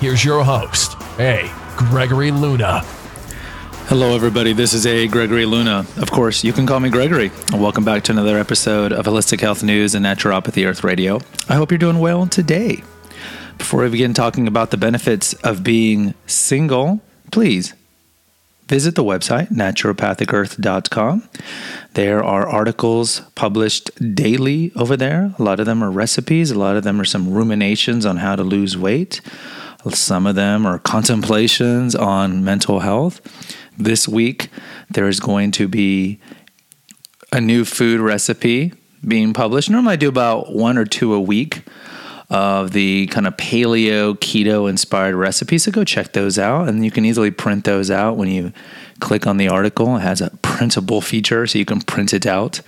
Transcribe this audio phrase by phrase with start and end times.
[0.00, 1.50] Here's your host, A.
[1.76, 2.82] Gregory Luna.
[3.88, 4.52] Hello, everybody.
[4.52, 5.08] This is A.
[5.08, 5.84] Gregory Luna.
[5.96, 7.32] Of course, you can call me Gregory.
[7.52, 11.20] Welcome back to another episode of Holistic Health News and Naturopathic Earth Radio.
[11.48, 12.84] I hope you're doing well today.
[13.58, 17.00] Before we begin talking about the benefits of being single,
[17.32, 17.74] please
[18.68, 21.28] visit the website naturopathicearth.com.
[21.94, 25.34] There are articles published daily over there.
[25.40, 28.36] A lot of them are recipes, a lot of them are some ruminations on how
[28.36, 29.20] to lose weight.
[29.94, 33.20] Some of them are contemplations on mental health.
[33.76, 34.48] This week,
[34.90, 36.18] there is going to be
[37.32, 38.72] a new food recipe
[39.06, 39.70] being published.
[39.70, 41.62] Normally, I do about one or two a week
[42.30, 45.64] of the kind of paleo keto inspired recipes.
[45.64, 46.68] So go check those out.
[46.68, 48.52] And you can easily print those out when you
[49.00, 49.96] click on the article.
[49.96, 52.60] It has a printable feature so you can print it out.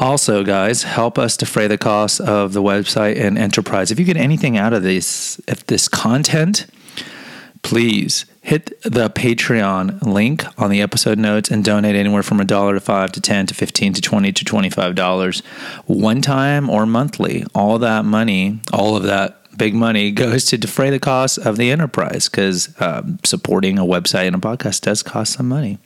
[0.00, 3.90] Also, guys, help us defray the cost of the website and enterprise.
[3.90, 6.66] If you get anything out of this, if this content,
[7.60, 12.72] please hit the Patreon link on the episode notes and donate anywhere from a dollar
[12.72, 15.40] to five to ten to fifteen to twenty to twenty-five dollars,
[15.84, 17.44] one time or monthly.
[17.54, 21.70] All that money, all of that big money goes to defray the cost of the
[21.70, 25.76] enterprise because um, supporting a website and a podcast does cost some money.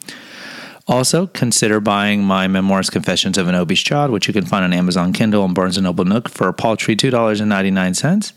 [0.87, 4.73] Also, consider buying my memoirs, Confessions of an Obese Child, which you can find on
[4.73, 8.33] Amazon Kindle and Barnes & Noble Nook for a paltry $2.99.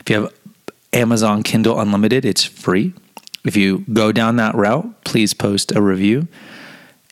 [0.00, 0.32] If you have
[0.94, 2.94] Amazon Kindle Unlimited, it's free.
[3.44, 6.26] If you go down that route, please post a review.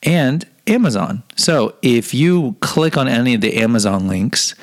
[0.03, 1.23] And Amazon.
[1.37, 4.55] So if you click on any of the Amazon links,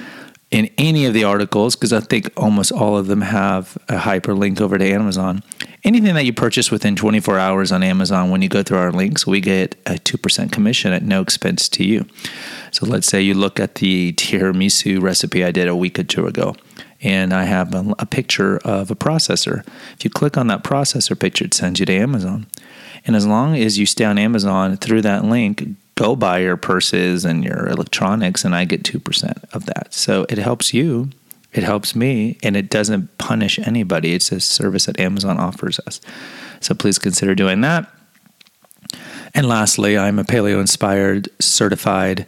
[0.51, 4.61] in any of the articles, because I think almost all of them have a hyperlink
[4.61, 5.43] over to Amazon.
[5.83, 9.25] Anything that you purchase within 24 hours on Amazon, when you go through our links,
[9.25, 12.05] we get a 2% commission at no expense to you.
[12.71, 16.27] So let's say you look at the tiramisu recipe I did a week or two
[16.27, 16.55] ago,
[17.01, 19.67] and I have a, a picture of a processor.
[19.93, 22.47] If you click on that processor picture, it sends you to Amazon.
[23.05, 27.25] And as long as you stay on Amazon through that link, go buy your purses
[27.25, 29.93] and your electronics, and I get 2% of that.
[29.93, 31.09] So it helps you,
[31.53, 34.13] it helps me, and it doesn't punish anybody.
[34.13, 36.01] It's a service that Amazon offers us.
[36.59, 37.89] So please consider doing that.
[39.33, 42.25] And lastly, I'm a paleo inspired certified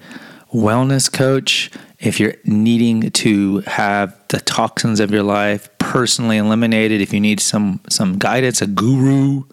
[0.53, 1.71] wellness coach.
[1.99, 7.39] If you're needing to have the toxins of your life personally eliminated, if you need
[7.39, 9.43] some some guidance, a guru,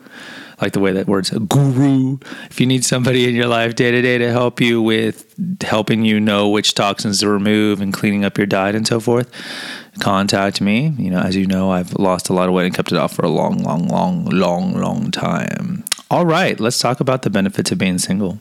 [0.61, 2.19] like the way that word's guru.
[2.51, 6.05] If you need somebody in your life day to day to help you with helping
[6.05, 9.31] you know which toxins to remove and cleaning up your diet and so forth,
[10.01, 10.95] contact me.
[10.99, 13.15] You know, as you know, I've lost a lot of weight and kept it off
[13.15, 15.85] for a long, long, long, long, long time.
[16.11, 18.41] All right, let's talk about the benefits of being single.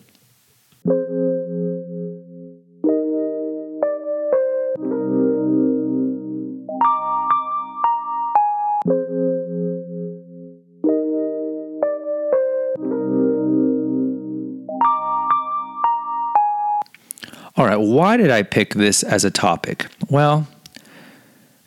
[17.93, 19.87] Why did I pick this as a topic?
[20.09, 20.47] Well,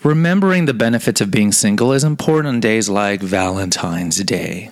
[0.02, 4.70] remembering the benefits of being single is important on days like Valentine's Day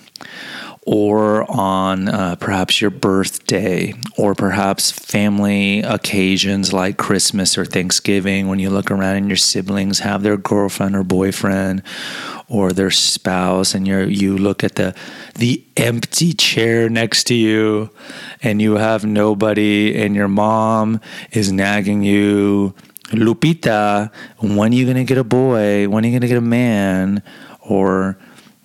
[0.85, 8.59] or on uh, perhaps your birthday or perhaps family occasions like Christmas or Thanksgiving when
[8.59, 11.81] you look around and your siblings have their girlfriend or boyfriend
[12.47, 14.93] or their spouse and you you look at the
[15.35, 17.89] the empty chair next to you
[18.43, 21.01] and you have nobody and your mom
[21.31, 22.75] is nagging you
[23.05, 25.87] Lupita when are you to get a boy?
[25.87, 27.23] When are you to get a man?
[27.65, 28.17] or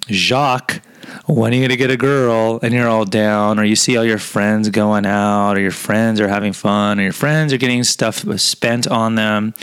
[0.08, 0.80] Jacques
[1.26, 3.96] when are you going to get a girl and you're all down or you see
[3.96, 7.58] all your friends going out or your friends are having fun or your friends are
[7.58, 9.54] getting stuff spent on them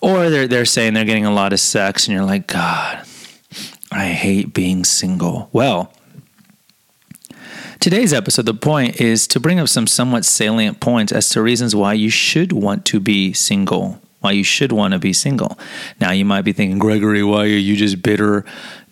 [0.00, 3.06] or they're, they're saying they're getting a lot of sex and you're like god
[3.96, 5.48] I hate being single.
[5.52, 5.92] Well,
[7.80, 11.74] today's episode, the point is to bring up some somewhat salient points as to reasons
[11.74, 15.58] why you should want to be single, why you should want to be single.
[16.00, 18.44] Now, you might be thinking, Gregory, why are you just bitter?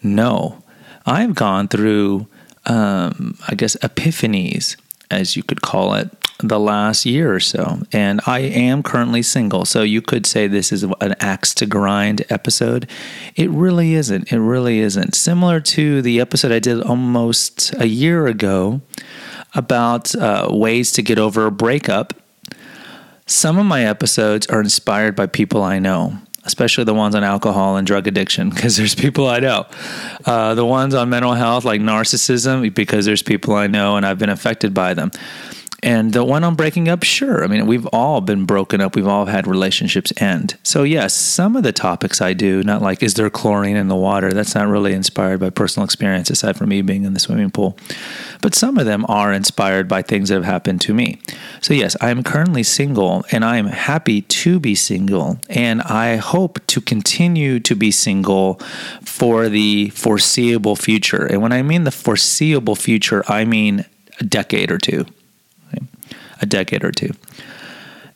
[0.03, 0.64] No,
[1.07, 2.27] I've gone through,
[2.67, 4.77] um, I guess, epiphanies,
[5.11, 7.81] as you could call it, the last year or so.
[7.93, 9.65] And I am currently single.
[9.65, 12.89] So you could say this is an axe to grind episode.
[13.37, 14.33] It really isn't.
[14.33, 15.15] It really isn't.
[15.15, 18.81] Similar to the episode I did almost a year ago
[19.55, 22.15] about uh, ways to get over a breakup.
[23.27, 27.77] Some of my episodes are inspired by people I know especially the ones on alcohol
[27.77, 29.67] and drug addiction, because there's people I know.
[30.25, 34.19] Uh, the ones on mental health, like narcissism, because there's people I know and I've
[34.19, 35.11] been affected by them.
[35.85, 37.45] And the one on breaking up, sure.
[37.45, 38.97] I mean, we've all been broken up.
[38.97, 40.57] We've all had relationships end.
[40.63, 43.95] So, yes, some of the topics I do, not like is there chlorine in the
[43.95, 44.33] water?
[44.33, 47.77] That's not really inspired by personal experience, aside from me being in the swimming pool.
[48.41, 51.21] But some of them are inspired by things that have happened to me.
[51.61, 55.39] So, yes, I am currently single and I am happy to be single.
[55.51, 58.55] And I hope to continue to be single
[59.03, 61.27] for the foreseeable future.
[61.27, 63.85] And when I mean the foreseeable future, I mean
[64.19, 65.05] a decade or two
[66.45, 67.11] a decade or two.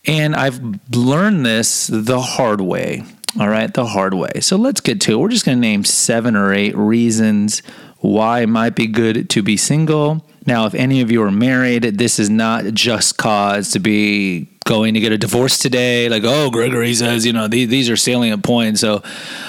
[0.07, 0.61] And I've
[0.95, 3.03] learned this the hard way.
[3.39, 4.41] All right, the hard way.
[4.41, 5.17] So let's get to it.
[5.17, 7.63] We're just going to name seven or eight reasons
[7.99, 10.25] why it might be good to be single.
[10.47, 14.95] Now, if any of you are married, this is not just cause to be going
[14.95, 16.09] to get a divorce today.
[16.09, 18.81] Like, oh, Gregory says, you know, these, these are salient points.
[18.81, 19.03] So,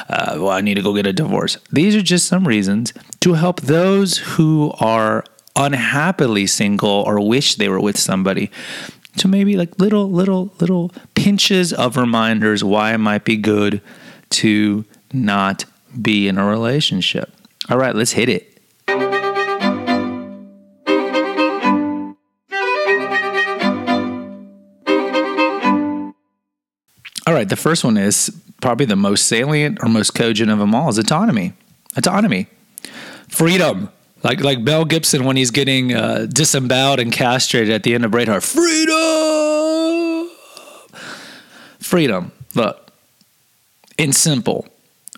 [0.10, 1.58] uh, well, I need to go get a divorce.
[1.72, 5.24] These are just some reasons to help those who are
[5.56, 8.52] unhappily single or wish they were with somebody
[9.18, 13.82] to maybe like little little little pinches of reminders why it might be good
[14.30, 15.66] to not
[16.02, 17.32] be in a relationship.
[17.70, 18.46] All right, let's hit it.
[27.28, 28.32] All right, the first one is
[28.62, 31.54] probably the most salient or most cogent of them all is autonomy.
[31.96, 32.48] Autonomy.
[33.28, 33.92] Freedom.
[34.24, 38.12] Like like Mel Gibson when he's getting uh, disemboweled and castrated at the end of
[38.12, 38.44] Braveheart.
[38.44, 40.30] Freedom,
[41.80, 42.32] freedom.
[42.56, 42.92] Look,
[43.98, 44.68] in simple.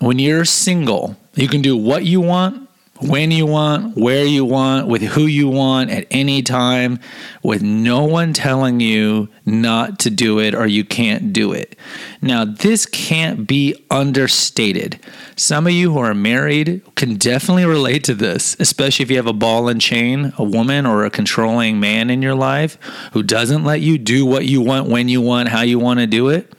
[0.00, 2.61] When you're single, you can do what you want
[3.02, 7.00] when you want, where you want, with who you want at any time,
[7.42, 11.76] with no one telling you not to do it or you can't do it.
[12.20, 15.00] Now, this can't be understated.
[15.36, 19.26] Some of you who are married can definitely relate to this, especially if you have
[19.26, 22.78] a ball and chain, a woman or a controlling man in your life
[23.12, 26.06] who doesn't let you do what you want, when you want, how you want to
[26.06, 26.52] do it.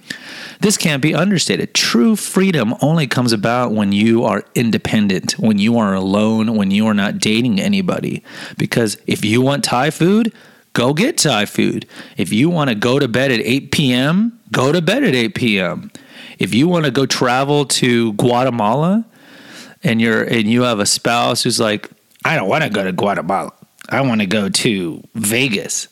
[0.64, 1.74] This can't be understated.
[1.74, 6.88] True freedom only comes about when you are independent, when you are alone, when you
[6.88, 8.24] are not dating anybody.
[8.58, 10.32] Because if you want Thai food,
[10.72, 11.86] go get Thai food.
[12.16, 15.36] If you want to go to bed at 8 p.m., go to bed at 8
[15.36, 15.92] p.m.
[16.40, 19.04] If you want to go travel to Guatemala
[19.84, 21.90] and you're and you have a spouse who's like,
[22.24, 23.52] I don't want to go to Guatemala.
[23.90, 25.90] I want to go to Vegas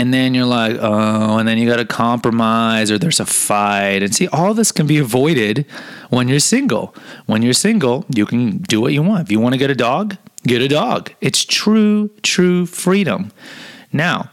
[0.00, 4.02] and then you're like, oh, and then you got to compromise or there's a fight.
[4.02, 5.66] And see, all this can be avoided
[6.08, 6.94] when you're single.
[7.26, 9.20] When you're single, you can do what you want.
[9.20, 11.12] If you want to get a dog, get a dog.
[11.20, 13.30] It's true, true freedom.
[13.92, 14.30] Now,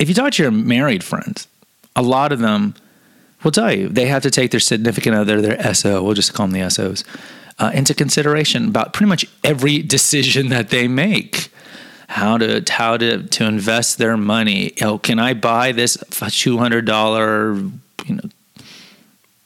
[0.00, 1.46] if you talk to your married friends,
[1.94, 2.74] a lot of them
[3.44, 6.48] will tell you they have to take their significant other, their SO, we'll just call
[6.48, 7.04] them the SOs,
[7.60, 11.48] uh, into consideration about pretty much every decision that they make
[12.08, 14.72] how to how to to invest their money.
[14.82, 15.96] Oh, can I buy this
[16.30, 17.54] two hundred dollar
[18.04, 18.14] you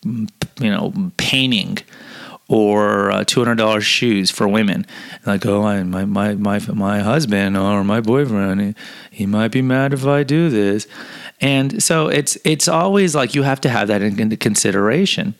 [0.04, 0.26] know
[0.60, 1.78] you know painting?
[2.50, 4.84] or uh, two hundred dollars shoes for women.
[5.24, 8.74] Like, oh, I, my my my my husband or my boyfriend, he,
[9.12, 10.88] he, might be mad if I do this,
[11.40, 15.34] and so it's it's always like you have to have that into consideration.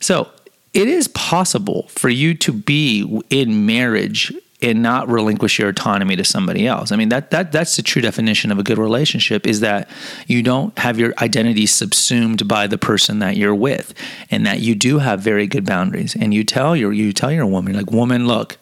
[0.00, 0.30] So
[0.72, 4.32] it is possible for you to be in marriage
[4.62, 6.90] and not relinquish your autonomy to somebody else.
[6.90, 9.88] I mean that that that's the true definition of a good relationship is that
[10.26, 13.92] you don't have your identity subsumed by the person that you're with
[14.30, 17.46] and that you do have very good boundaries and you tell your you tell your
[17.46, 18.58] woman like woman look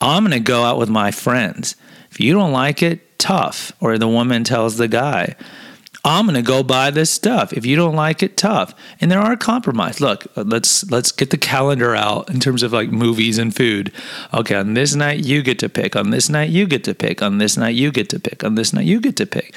[0.00, 1.76] I'm going to go out with my friends.
[2.10, 3.72] If you don't like it, tough.
[3.80, 5.34] Or the woman tells the guy,
[6.06, 7.54] I'm going to go buy this stuff.
[7.54, 8.74] If you don't like it, tough.
[9.00, 10.02] And there are compromise.
[10.02, 13.90] Look, let's let's get the calendar out in terms of like movies and food.
[14.34, 15.96] Okay, on this night you get to pick.
[15.96, 17.22] On this night you get to pick.
[17.22, 18.44] On this night you get to pick.
[18.44, 19.54] On this night you get to pick.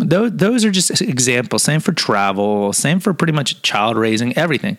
[0.00, 1.62] Those those are just examples.
[1.62, 2.72] Same for travel.
[2.72, 4.36] Same for pretty much child raising.
[4.36, 4.76] Everything.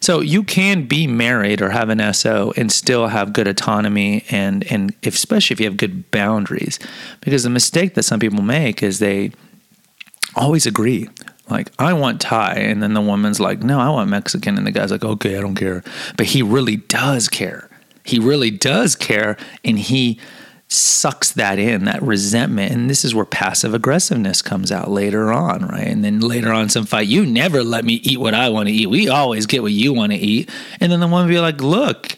[0.00, 4.70] So you can be married or have an SO and still have good autonomy and
[4.70, 6.78] and if, especially if you have good boundaries.
[7.22, 9.32] Because the mistake that some people make is they
[10.34, 11.08] always agree.
[11.48, 12.54] Like, I want Thai.
[12.54, 14.56] And then the woman's like, no, I want Mexican.
[14.56, 15.82] And the guy's like, okay, I don't care.
[16.16, 17.68] But he really does care.
[18.04, 19.36] He really does care.
[19.64, 20.20] And he
[20.68, 22.72] sucks that in, that resentment.
[22.72, 25.88] And this is where passive aggressiveness comes out later on, right?
[25.88, 28.74] And then later on, some fight, you never let me eat what I want to
[28.74, 28.86] eat.
[28.86, 30.48] We always get what you want to eat.
[30.78, 32.16] And then the woman be like, look,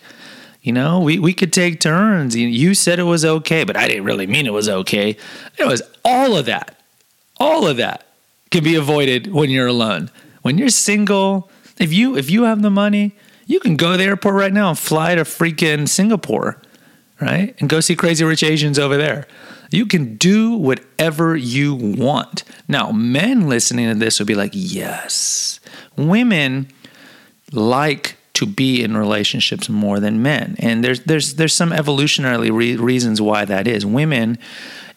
[0.60, 2.36] you know, we, we could take turns.
[2.36, 5.16] You said it was okay, but I didn't really mean it was okay.
[5.58, 6.81] It was all of that.
[7.42, 8.06] All of that
[8.50, 10.10] can be avoided when you're alone.
[10.42, 14.04] When you're single, if you if you have the money, you can go to the
[14.04, 16.62] airport right now and fly to freaking Singapore,
[17.20, 17.54] right?
[17.58, 19.26] And go see Crazy Rich Asians over there.
[19.70, 22.44] You can do whatever you want.
[22.68, 25.60] Now, men listening to this would be like, yes.
[25.96, 26.68] Women
[27.50, 30.56] like to be in relationships more than men.
[30.58, 33.84] And there's there's there's some evolutionary re- reasons why that is.
[33.84, 34.38] Women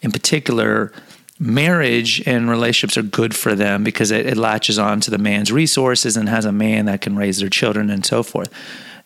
[0.02, 0.92] in particular
[1.38, 5.52] marriage and relationships are good for them because it, it, latches on to the man's
[5.52, 8.52] resources and has a man that can raise their children and so forth.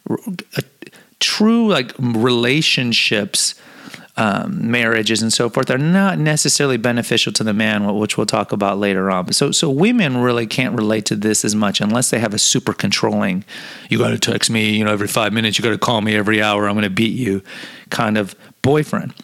[0.08, 0.62] A,
[1.18, 3.54] true like relationships
[4.16, 8.52] um, marriages and so forth are not necessarily beneficial to the man, which we'll talk
[8.52, 9.32] about later on.
[9.32, 12.72] So, so women really can't relate to this as much unless they have a super
[12.72, 13.44] controlling,
[13.88, 16.16] you got to text me, you know, every five minutes, you got to call me
[16.16, 17.42] every hour, I'm going to beat you
[17.88, 19.14] kind of boyfriend.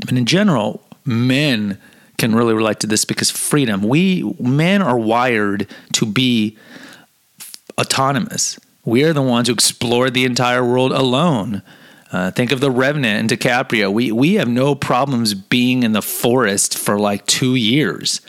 [0.00, 1.78] But in general, men
[2.18, 3.82] can really relate to this because freedom.
[3.82, 6.56] We men are wired to be
[7.78, 8.58] autonomous.
[8.84, 11.62] We are the ones who explore the entire world alone.
[12.12, 13.92] Uh, think of the Revenant and DiCaprio.
[13.92, 18.20] We we have no problems being in the forest for like two years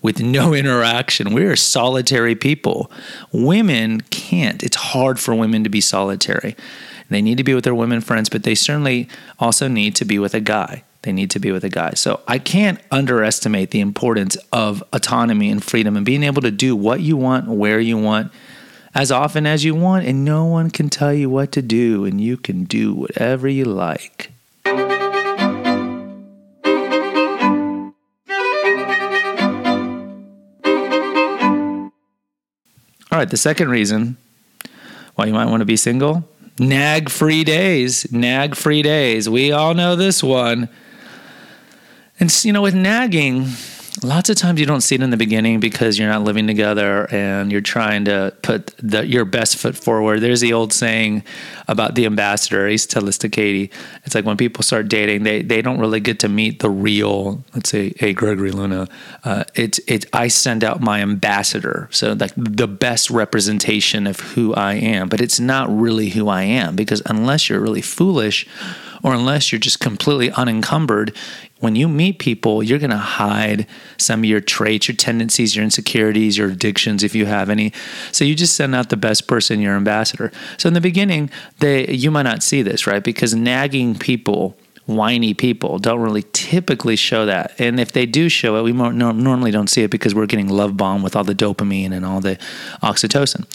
[0.00, 1.32] with no interaction.
[1.32, 2.90] We are solitary people.
[3.32, 4.62] Women can't.
[4.62, 6.56] It's hard for women to be solitary.
[7.10, 9.08] They need to be with their women friends, but they certainly
[9.38, 10.84] also need to be with a guy.
[11.04, 11.92] They need to be with a guy.
[11.94, 16.74] So I can't underestimate the importance of autonomy and freedom and being able to do
[16.74, 18.32] what you want, where you want,
[18.94, 22.22] as often as you want, and no one can tell you what to do, and
[22.22, 24.30] you can do whatever you like.
[33.12, 34.16] All right, the second reason
[35.16, 36.26] why you might want to be single
[36.58, 38.10] nag free days.
[38.12, 39.28] Nag free days.
[39.28, 40.68] We all know this one.
[42.20, 43.48] And, you know, with nagging,
[44.02, 47.08] lots of times you don't see it in the beginning because you're not living together
[47.12, 50.20] and you're trying to put the, your best foot forward.
[50.20, 51.24] There's the old saying
[51.68, 52.66] about the ambassador.
[52.66, 53.70] I used to tell this to Katie.
[54.04, 57.42] It's like when people start dating, they, they don't really get to meet the real,
[57.54, 58.88] let's say, hey, Gregory Luna.
[59.24, 61.88] Uh, it's, it, I send out my ambassador.
[61.90, 66.42] So like the best representation of who I am, but it's not really who I
[66.42, 68.46] am because unless you're really foolish
[69.04, 71.14] or unless you're just completely unencumbered,
[71.60, 73.66] when you meet people, you're going to hide
[73.98, 77.72] some of your traits, your tendencies, your insecurities, your addictions, if you have any.
[78.12, 80.32] So you just send out the best person, your ambassador.
[80.56, 81.30] So in the beginning,
[81.60, 83.04] they you might not see this, right?
[83.04, 84.56] Because nagging people,
[84.86, 87.54] whiny people, don't really typically show that.
[87.58, 90.76] And if they do show it, we normally don't see it because we're getting love
[90.78, 92.36] bomb with all the dopamine and all the
[92.82, 93.46] oxytocin.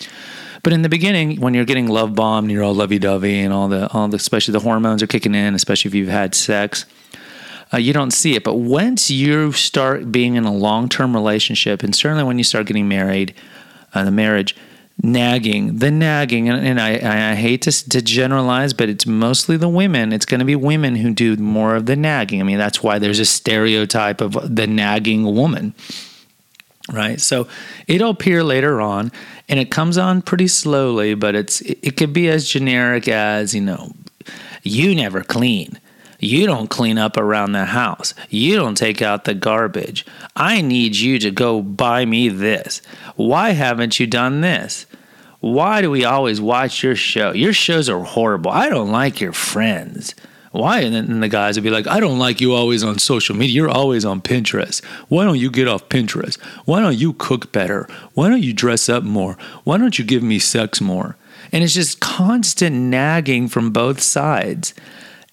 [0.61, 3.67] But in the beginning, when you're getting love bombed, you're all lovey dovey, and all
[3.67, 6.85] the all the especially the hormones are kicking in, especially if you've had sex
[7.73, 8.43] uh, you don't see it.
[8.43, 12.67] But once you start being in a long term relationship, and certainly when you start
[12.67, 13.33] getting married,
[13.93, 14.55] uh, the marriage,
[15.01, 19.69] nagging, the nagging, and, and I, I, hate to, to generalize, but it's mostly the
[19.69, 20.11] women.
[20.11, 22.41] It's going to be women who do more of the nagging.
[22.41, 25.73] I mean, that's why there's a stereotype of the nagging woman,
[26.91, 27.21] right?
[27.21, 27.47] So
[27.87, 29.11] it'll appear later on,
[29.49, 33.53] and it comes on pretty slowly, but it's it, it could be as generic as
[33.53, 33.91] you know,
[34.63, 35.79] you never clean
[36.19, 38.13] you don't clean up around the house.
[38.29, 40.05] You don't take out the garbage.
[40.35, 42.81] I need you to go buy me this.
[43.15, 44.85] Why haven't you done this?
[45.39, 47.31] Why do we always watch your show?
[47.31, 48.51] Your shows are horrible.
[48.51, 50.13] I don't like your friends.
[50.51, 50.79] Why?
[50.79, 53.53] And then the guys would be like, I don't like you always on social media.
[53.53, 54.83] You're always on Pinterest.
[55.07, 56.41] Why don't you get off Pinterest?
[56.65, 57.87] Why don't you cook better?
[58.13, 59.37] Why don't you dress up more?
[59.63, 61.17] Why don't you give me sex more?
[61.51, 64.73] And it's just constant nagging from both sides.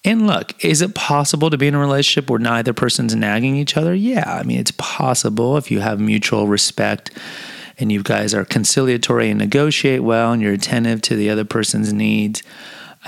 [0.05, 3.75] And look, is it possible to be in a relationship where neither person's nagging each
[3.75, 3.93] other?
[3.93, 7.11] Yeah, I mean, it's possible if you have mutual respect
[7.79, 11.91] and you guys are conciliatory and negotiate well and you're attentive to the other person's
[11.91, 12.41] needs.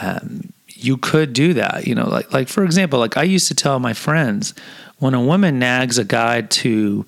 [0.01, 0.51] Um,
[0.84, 3.80] you could do that, you know, like like for example, like I used to tell
[3.80, 4.54] my friends
[5.00, 7.06] when a woman nags a guy to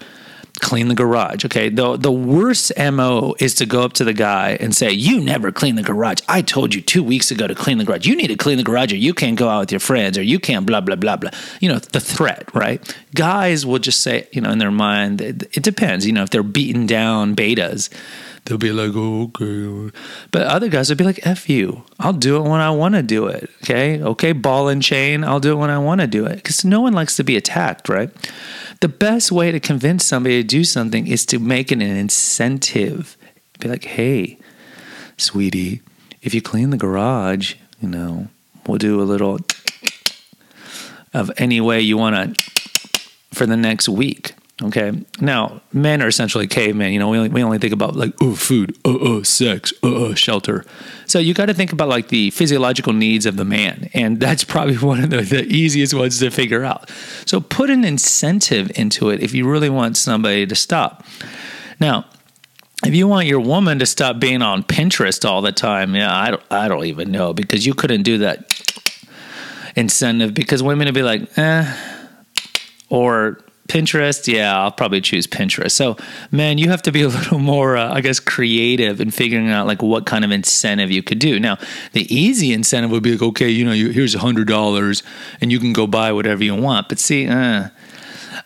[0.61, 1.43] clean the garage.
[1.43, 1.69] Okay.
[1.69, 5.51] The the worst MO is to go up to the guy and say, You never
[5.51, 6.19] clean the garage.
[6.29, 8.05] I told you two weeks ago to clean the garage.
[8.05, 10.21] You need to clean the garage or you can't go out with your friends or
[10.21, 11.31] you can't blah blah blah blah.
[11.59, 12.79] You know, the threat, right?
[13.15, 16.05] Guys will just say, you know, in their mind, it, it depends.
[16.05, 17.89] You know, if they're beaten down betas,
[18.51, 19.95] they'll be like, oh, okay.
[20.31, 21.85] But other guys would be like, F you.
[22.01, 23.49] I'll do it when I want to do it.
[23.63, 24.01] Okay.
[24.01, 24.33] Okay.
[24.33, 25.23] Ball and chain.
[25.23, 26.35] I'll do it when I want to do it.
[26.35, 28.09] Because no one likes to be attacked, right?
[28.81, 33.15] The best way to convince somebody to do something is to make it an incentive.
[33.59, 34.37] Be like, hey,
[35.15, 35.81] sweetie,
[36.21, 38.27] if you clean the garage, you know,
[38.67, 39.39] we'll do a little
[41.13, 42.51] of any way you want to
[43.33, 44.33] for the next week.
[44.63, 44.91] Okay.
[45.19, 46.93] Now, men are essentially cavemen.
[46.93, 50.05] You know, we only, we only think about like, oh, food, oh, oh, sex, oh,
[50.05, 50.65] oh, shelter.
[51.07, 53.89] So you got to think about like the physiological needs of the man.
[53.93, 56.91] And that's probably one of the, the easiest ones to figure out.
[57.25, 61.05] So put an incentive into it if you really want somebody to stop.
[61.79, 62.05] Now,
[62.85, 66.31] if you want your woman to stop being on Pinterest all the time, yeah, I
[66.31, 68.53] don't, I don't even know because you couldn't do that
[69.75, 71.97] incentive because women would be like, eh,
[72.89, 73.39] or
[73.71, 75.71] Pinterest, yeah, I'll probably choose Pinterest.
[75.71, 75.95] So,
[76.29, 79.65] man, you have to be a little more, uh, I guess, creative in figuring out
[79.65, 81.39] like what kind of incentive you could do.
[81.39, 81.57] Now,
[81.93, 85.03] the easy incentive would be like, okay, you know, you, here's a hundred dollars,
[85.39, 86.89] and you can go buy whatever you want.
[86.89, 87.69] But see, uh,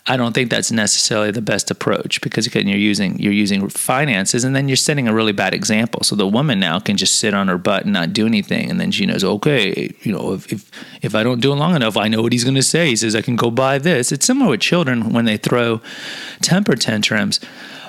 [0.07, 4.43] I don't think that's necessarily the best approach because again, you're using you're using finances,
[4.43, 6.03] and then you're setting a really bad example.
[6.03, 8.79] So the woman now can just sit on her butt and not do anything, and
[8.79, 10.71] then she knows, okay, you know, if if,
[11.01, 12.89] if I don't do it long enough, I know what he's going to say.
[12.89, 14.11] He says I can go buy this.
[14.11, 15.81] It's similar with children when they throw
[16.41, 17.39] temper tantrums.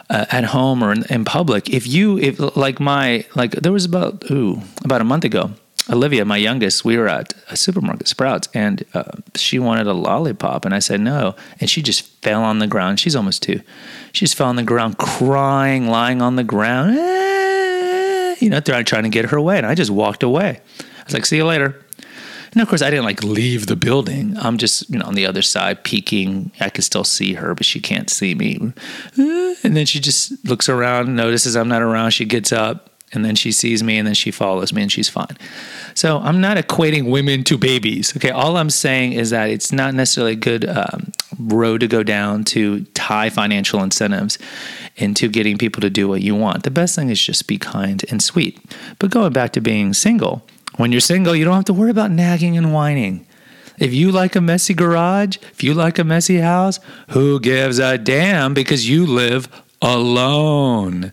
[0.08, 3.84] Uh, at home or in, in public, if you if like my like there was
[3.84, 5.50] about ooh about a month ago,
[5.88, 9.04] Olivia, my youngest, we were at a supermarket, Sprouts, and uh,
[9.36, 12.98] she wanted a lollipop, and I said no, and she just fell on the ground.
[12.98, 13.60] She's almost two.
[14.12, 19.04] She just fell on the ground, crying, lying on the ground, eh, you know, trying
[19.04, 20.60] to get her away, and I just walked away.
[20.80, 21.80] I was like, "See you later."
[22.52, 24.34] And of course, I didn't like leave the building.
[24.38, 26.50] I'm just, you know, on the other side peeking.
[26.58, 28.72] I can still see her, but she can't see me.
[29.18, 32.10] Eh, and then she just looks around, notices I'm not around.
[32.10, 35.08] She gets up, and then she sees me and then she follows me and she's
[35.08, 35.36] fine.
[35.94, 38.16] So I'm not equating women to babies.
[38.16, 42.02] Okay, all I'm saying is that it's not necessarily a good um, road to go
[42.02, 44.38] down to tie financial incentives
[44.96, 46.62] into getting people to do what you want.
[46.62, 48.60] The best thing is just be kind and sweet.
[48.98, 52.10] But going back to being single, when you're single, you don't have to worry about
[52.10, 53.26] nagging and whining.
[53.78, 57.98] If you like a messy garage, if you like a messy house, who gives a
[57.98, 59.48] damn because you live
[59.82, 61.12] alone.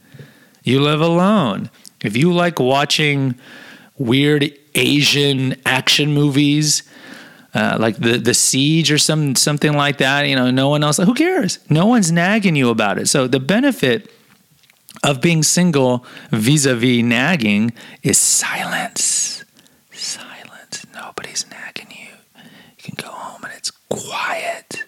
[0.64, 1.70] You live alone.
[2.04, 3.36] If you like watching
[3.98, 6.84] weird Asian action movies,
[7.54, 10.98] uh, like the the siege or some something like that, you know, no one else.
[10.98, 11.60] Who cares?
[11.70, 13.08] No one's nagging you about it.
[13.08, 14.12] So the benefit
[15.04, 19.44] of being single vis-a-vis nagging is silence.
[19.92, 20.86] Silence.
[20.94, 22.44] Nobody's nagging you.
[22.78, 24.86] You can go home and it's quiet.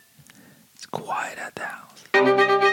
[0.75, 2.71] It's quiet at the house.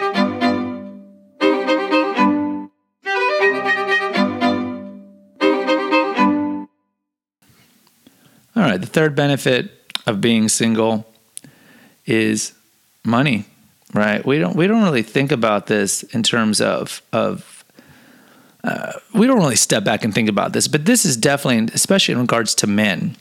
[8.55, 8.79] All right.
[8.79, 9.71] The third benefit
[10.05, 11.05] of being single
[12.05, 12.53] is
[13.03, 13.45] money,
[13.93, 14.25] right?
[14.25, 17.63] We don't we don't really think about this in terms of of
[18.63, 22.13] uh, we don't really step back and think about this, but this is definitely, especially
[22.13, 23.17] in regards to men,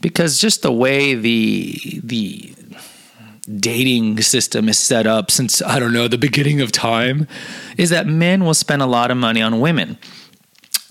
[0.00, 2.54] because just the way the the
[3.58, 7.28] dating system is set up since I don't know the beginning of time,
[7.76, 9.98] is that men will spend a lot of money on women.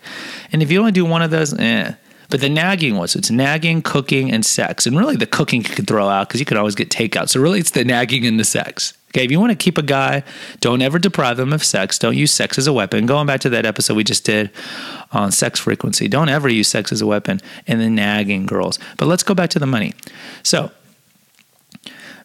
[0.53, 1.95] And if you only do one of those, eh.
[2.33, 4.87] But the nagging was it's nagging, cooking, and sex.
[4.87, 7.29] And really, the cooking you could throw out because you could always get takeout.
[7.29, 8.95] So really, it's the nagging and the sex.
[9.11, 10.25] Okay, if you want to keep a guy,
[10.61, 11.99] don't ever deprive him of sex.
[11.99, 13.05] Don't use sex as a weapon.
[13.05, 14.51] Going back to that episode we just did
[15.13, 17.39] on sex frequency, don't ever use sex as a weapon.
[17.67, 18.79] And the nagging girls.
[18.97, 19.93] But let's go back to the money.
[20.43, 20.71] So,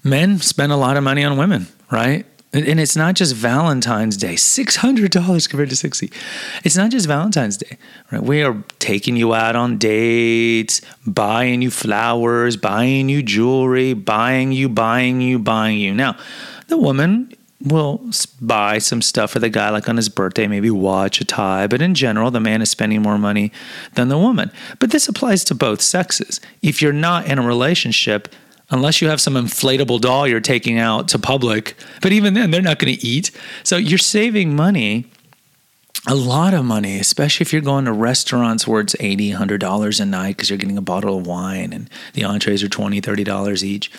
[0.06, 2.26] men spend a lot of money on women, right?
[2.58, 6.12] And it's not just Valentine's Day, $600 compared to 60.
[6.64, 7.78] It's not just Valentine's Day,
[8.12, 8.24] right?
[8.24, 14.70] We are taking you out on dates, buying you flowers, buying you jewelry, buying you,
[14.70, 15.94] buying you, buying you.
[15.94, 16.18] Now,
[16.68, 17.32] the woman
[17.64, 18.02] will
[18.42, 21.68] buy some stuff for the guy, like on his birthday, maybe watch, a tie.
[21.68, 23.52] But in general, the man is spending more money
[23.94, 24.52] than the woman.
[24.80, 26.40] But this applies to both sexes.
[26.62, 28.34] If you're not in a relationship,
[28.70, 31.76] unless you have some inflatable doll you're taking out to public.
[32.02, 33.32] But even then, they're not going to eat.
[33.64, 35.06] So you're saving money,
[36.08, 40.06] a lot of money, especially if you're going to restaurants where it's $80, $100 a
[40.06, 43.92] night because you're getting a bottle of wine and the entrees are $20, $30 each.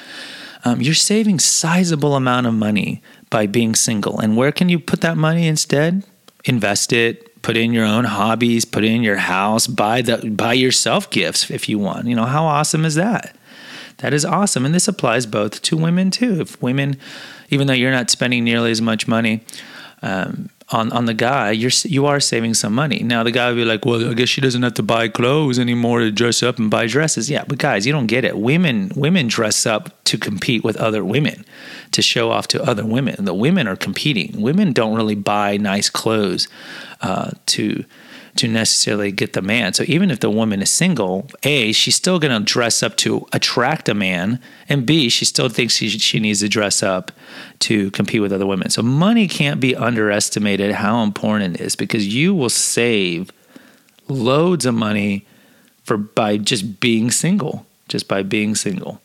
[0.64, 4.18] Um, you're saving sizable amount of money by being single.
[4.18, 6.04] And where can you put that money instead?
[6.44, 11.11] Invest it, put in your own hobbies, put in your house, buy the buy yourself
[11.11, 12.07] gifts if you want.
[12.07, 13.37] You know, how awesome is that?
[13.98, 14.64] That is awesome.
[14.64, 16.40] And this applies both to women too.
[16.40, 16.98] If women,
[17.50, 19.42] even though you're not spending nearly as much money
[20.02, 23.00] um, on, on the guy, you're, you are saving some money.
[23.02, 25.58] Now, the guy will be like, well, I guess she doesn't have to buy clothes
[25.58, 27.28] anymore to dress up and buy dresses.
[27.28, 28.38] Yeah, but guys, you don't get it.
[28.38, 31.44] Women, women dress up to compete with other women,
[31.92, 33.24] to show off to other women.
[33.24, 34.40] The women are competing.
[34.40, 36.48] Women don't really buy nice clothes
[37.00, 37.84] uh, to
[38.38, 39.72] to necessarily get the man.
[39.74, 43.27] So even if the woman is single, A, she's still going to dress up to
[43.33, 47.11] attract a man, and B, she still thinks she, she needs to dress up
[47.61, 48.70] to compete with other women.
[48.70, 53.33] So money can't be underestimated how important it is because you will save
[54.07, 55.27] loads of money
[55.83, 59.01] for by just being single, just by being single.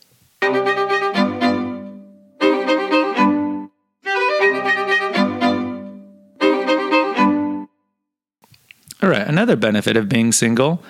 [9.04, 9.28] All right.
[9.28, 10.82] Another benefit of being single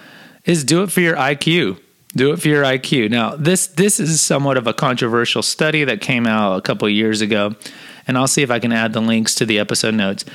[0.45, 1.79] is do it for your IQ.
[2.15, 3.09] Do it for your IQ.
[3.09, 7.21] Now, this this is somewhat of a controversial study that came out a couple years
[7.21, 7.55] ago,
[8.07, 10.25] and I'll see if I can add the links to the episode notes.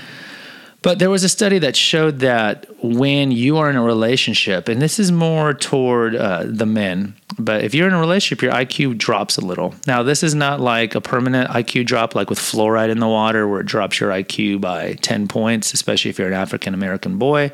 [0.81, 4.81] But there was a study that showed that when you are in a relationship, and
[4.81, 8.97] this is more toward uh, the men, but if you're in a relationship, your IQ
[8.97, 9.75] drops a little.
[9.87, 13.49] Now, this is not like a permanent IQ drop, like with fluoride in the water,
[13.49, 17.51] where it drops your IQ by 10 points, especially if you're an African American boy.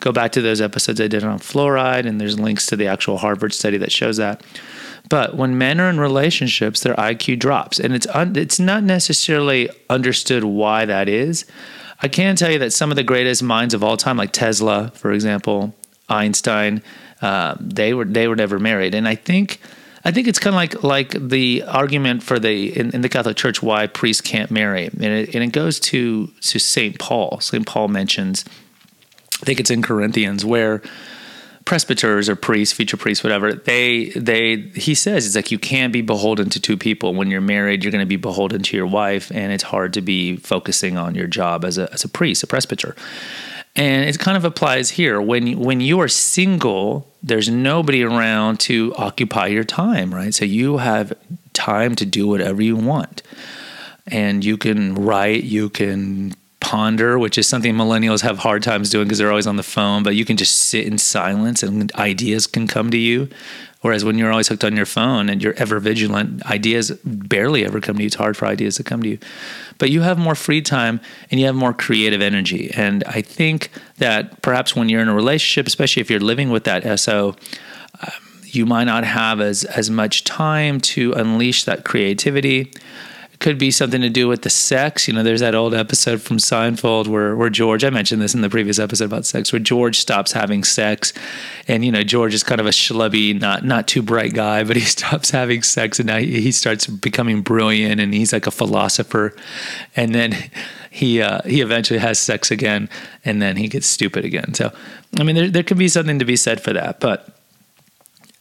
[0.00, 3.18] Go back to those episodes I did on fluoride, and there's links to the actual
[3.18, 4.42] Harvard study that shows that.
[5.08, 9.70] But when men are in relationships, their IQ drops, and it's un- it's not necessarily
[9.88, 11.46] understood why that is.
[12.00, 14.92] I can tell you that some of the greatest minds of all time, like Tesla,
[14.94, 15.74] for example,
[16.08, 16.82] Einstein,
[17.20, 19.60] uh, they were they were never married, and I think
[20.04, 23.36] I think it's kind of like like the argument for the in, in, the Catholic
[23.36, 27.40] Church why priests can't marry, and it, and it goes to to Saint Paul.
[27.40, 28.44] Saint Paul mentions,
[29.42, 30.82] I think it's in Corinthians where
[31.68, 36.00] presbyters or priests, future priests, whatever, they they he says it's like you can't be
[36.00, 37.12] beholden to two people.
[37.12, 40.00] When you're married, you're going to be beholden to your wife, and it's hard to
[40.00, 42.96] be focusing on your job as a as a priest, a presbyter.
[43.76, 45.20] And it kind of applies here.
[45.20, 50.32] When when you are single, there's nobody around to occupy your time, right?
[50.32, 51.12] So you have
[51.52, 53.22] time to do whatever you want.
[54.06, 59.06] And you can write, you can ponder, which is something millennials have hard times doing
[59.06, 62.46] because they're always on the phone, but you can just sit in silence and ideas
[62.46, 63.28] can come to you.
[63.80, 67.80] Whereas when you're always hooked on your phone and you're ever vigilant, ideas barely ever
[67.80, 68.08] come to you.
[68.08, 69.18] It's hard for ideas to come to you.
[69.78, 72.72] But you have more free time and you have more creative energy.
[72.74, 76.64] And I think that perhaps when you're in a relationship, especially if you're living with
[76.64, 77.36] that SO,
[78.00, 82.72] um, you might not have as, as much time to unleash that creativity
[83.40, 85.06] could be something to do with the sex.
[85.06, 88.40] You know, there's that old episode from Seinfeld where where George, I mentioned this in
[88.40, 91.12] the previous episode about sex, where George stops having sex,
[91.68, 94.76] and you know George is kind of a schlubby, not not too bright guy, but
[94.76, 99.36] he stops having sex, and now he, starts becoming brilliant, and he's like a philosopher,
[99.94, 100.34] and then
[100.90, 102.88] he uh, he eventually has sex again,
[103.24, 104.54] and then he gets stupid again.
[104.54, 104.72] So,
[105.18, 107.37] I mean, there there can be something to be said for that, but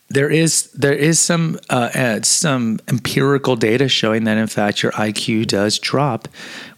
[0.10, 4.94] there is there is some uh, uh, some empirical data showing that in fact your
[4.94, 6.28] IQ does drop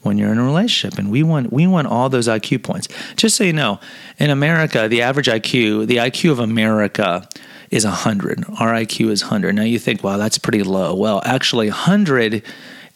[0.01, 2.87] when you're in a relationship, and we want we want all those IQ points.
[3.15, 3.79] Just so you know,
[4.17, 7.27] in America, the average IQ, the IQ of America
[7.69, 8.45] is 100.
[8.59, 9.53] Our IQ is 100.
[9.53, 10.95] Now you think, wow, that's pretty low.
[10.95, 12.43] Well, actually, 100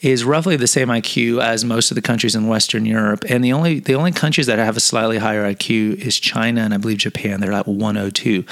[0.03, 3.53] is roughly the same IQ as most of the countries in Western Europe, and the
[3.53, 6.97] only the only countries that have a slightly higher IQ is China and I believe
[6.97, 7.39] Japan.
[7.39, 8.43] They're at 102,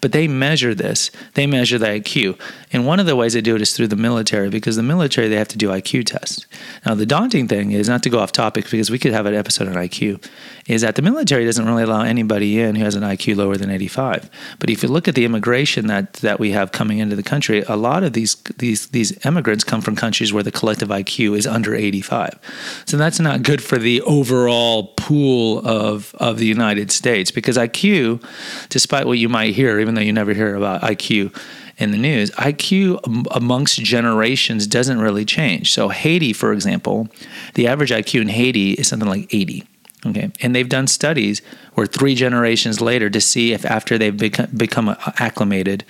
[0.00, 1.10] but they measure this.
[1.34, 2.40] They measure the IQ,
[2.72, 5.28] and one of the ways they do it is through the military because the military
[5.28, 6.46] they have to do IQ tests.
[6.86, 9.34] Now the daunting thing is not to go off topic because we could have an
[9.34, 10.26] episode on IQ.
[10.66, 13.68] Is that the military doesn't really allow anybody in who has an IQ lower than
[13.68, 14.30] 85.
[14.58, 17.62] But if you look at the immigration that that we have coming into the country,
[17.68, 21.46] a lot of these these these immigrants come from countries where the collective IQ is
[21.46, 22.38] under 85.
[22.86, 28.22] So that's not good for the overall pool of, of the United States because IQ,
[28.68, 31.36] despite what you might hear, even though you never hear about IQ
[31.76, 33.00] in the news, IQ
[33.32, 35.72] amongst generations doesn't really change.
[35.72, 37.08] So, Haiti, for example,
[37.54, 39.66] the average IQ in Haiti is something like 80.
[40.06, 40.30] Okay.
[40.40, 41.40] And they've done studies
[41.74, 45.84] where three generations later to see if after they've become, become acclimated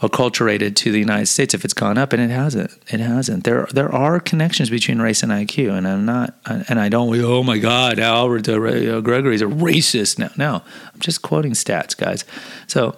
[0.00, 2.70] acculturated to the United States if it's gone up, and it hasn't.
[2.88, 3.44] It hasn't.
[3.44, 7.14] There there are connections between race and IQ, and I'm not, and I don't.
[7.20, 10.30] Oh my God, Albert uh, Gregory's a racist now.
[10.36, 10.62] No,
[10.94, 12.24] I'm just quoting stats, guys.
[12.66, 12.96] So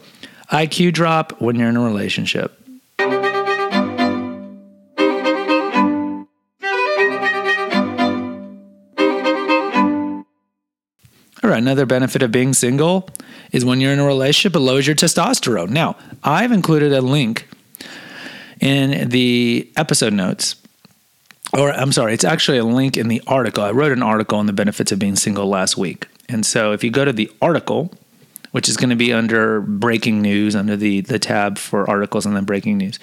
[0.53, 2.60] IQ drop when you're in a relationship.
[11.51, 13.09] Right, another benefit of being single
[13.51, 15.71] is when you're in a relationship, it lowers your testosterone.
[15.71, 17.49] Now, I've included a link
[18.61, 20.55] in the episode notes.
[21.53, 23.65] Or I'm sorry, it's actually a link in the article.
[23.65, 26.07] I wrote an article on the benefits of being single last week.
[26.29, 27.93] And so if you go to the article,
[28.53, 32.37] which is going to be under breaking news, under the, the tab for articles and
[32.37, 33.01] then breaking news,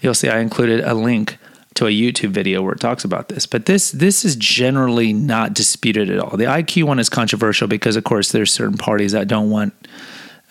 [0.00, 1.36] you'll see I included a link
[1.74, 3.46] to a YouTube video where it talks about this.
[3.46, 6.36] But this this is generally not disputed at all.
[6.36, 9.74] The IQ one is controversial because, of course, there's certain parties that don't want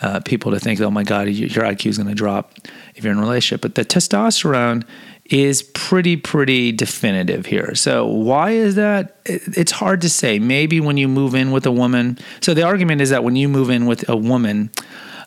[0.01, 2.53] uh, people to think, "Oh my God, your IQ is going to drop
[2.95, 4.83] if you're in a relationship." But the testosterone
[5.25, 7.75] is pretty pretty definitive here.
[7.75, 9.17] So why is that?
[9.25, 10.39] It's hard to say.
[10.39, 12.17] Maybe when you move in with a woman.
[12.41, 14.71] So the argument is that when you move in with a woman,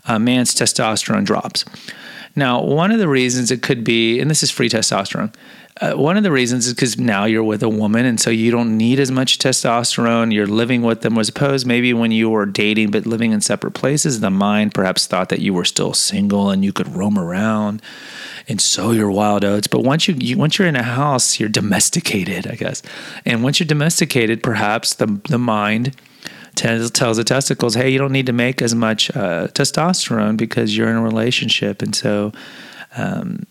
[0.06, 1.64] a man's testosterone drops.
[2.36, 5.32] Now, one of the reasons it could be, and this is free testosterone,
[5.80, 8.52] uh, one of the reasons is because now you're with a woman, and so you
[8.52, 10.32] don't need as much testosterone.
[10.32, 13.72] You're living with them, as opposed maybe when you were dating but living in separate
[13.72, 17.82] places, the mind perhaps thought that you were still single and you could roam around
[18.46, 19.66] and sow your wild oats.
[19.66, 22.80] But once you, you once you're in a house, you're domesticated, I guess.
[23.26, 25.96] And once you're domesticated, perhaps the the mind
[26.54, 30.76] tells, tells the testicles, "Hey, you don't need to make as much uh, testosterone because
[30.76, 32.32] you're in a relationship," and so.
[32.96, 33.44] Um,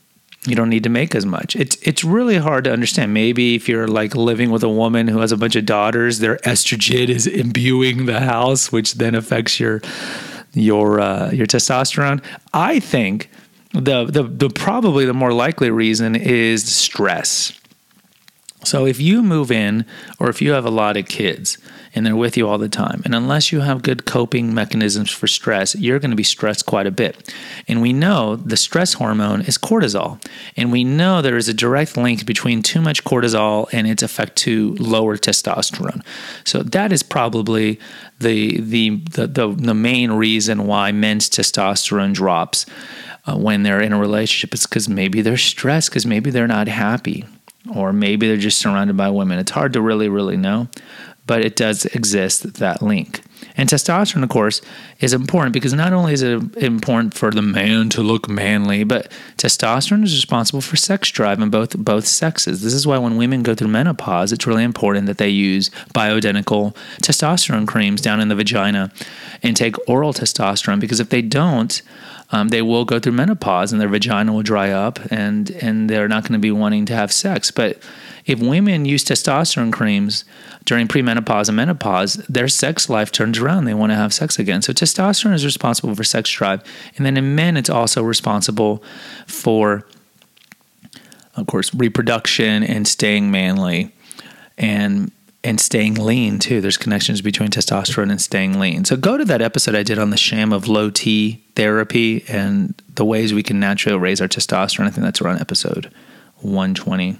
[0.45, 1.55] you don't need to make as much.
[1.55, 3.13] It's it's really hard to understand.
[3.13, 6.37] Maybe if you're like living with a woman who has a bunch of daughters, their
[6.37, 9.81] estrogen is imbuing the house, which then affects your
[10.53, 12.23] your uh, your testosterone.
[12.53, 13.29] I think
[13.73, 17.57] the, the the probably the more likely reason is stress.
[18.63, 19.85] So if you move in,
[20.19, 21.57] or if you have a lot of kids,
[21.95, 23.01] and they're with you all the time.
[23.05, 26.87] And unless you have good coping mechanisms for stress, you're going to be stressed quite
[26.87, 27.33] a bit.
[27.67, 30.23] And we know the stress hormone is cortisol.
[30.57, 34.35] And we know there is a direct link between too much cortisol and its effect
[34.37, 36.03] to lower testosterone.
[36.43, 37.79] So that is probably
[38.19, 42.65] the the the, the, the main reason why men's testosterone drops.
[43.25, 46.67] Uh, when they're in a relationship, it's because maybe they're stressed, because maybe they're not
[46.67, 47.23] happy,
[47.73, 49.39] or maybe they're just surrounded by women.
[49.39, 50.67] It's hard to really, really know
[51.25, 53.21] but it does exist, that link.
[53.55, 54.61] And testosterone, of course,
[54.99, 59.11] is important because not only is it important for the man to look manly, but
[59.37, 62.61] testosterone is responsible for sex drive in both both sexes.
[62.63, 66.75] This is why when women go through menopause, it's really important that they use bioidentical
[67.01, 68.91] testosterone creams down in the vagina
[69.41, 71.81] and take oral testosterone because if they don't,
[72.33, 76.07] um, they will go through menopause and their vagina will dry up and and they're
[76.07, 77.51] not going to be wanting to have sex.
[77.51, 77.77] But
[78.25, 80.25] if women use testosterone creams
[80.65, 83.65] during premenopause and menopause, their sex life turns around.
[83.65, 84.63] They want to have sex again.
[84.63, 86.63] So testosterone is responsible for sex drive.
[86.97, 88.83] And then in men, it's also responsible
[89.27, 89.85] for,
[91.35, 93.93] of course, reproduction and staying manly
[94.57, 95.11] and
[95.43, 96.61] and staying lean too.
[96.61, 98.85] There's connections between testosterone and staying lean.
[98.85, 102.81] So go to that episode I did on the sham of low T therapy and
[102.95, 104.87] the ways we can naturally raise our testosterone.
[104.87, 105.91] I think that's around episode
[106.41, 107.17] 120.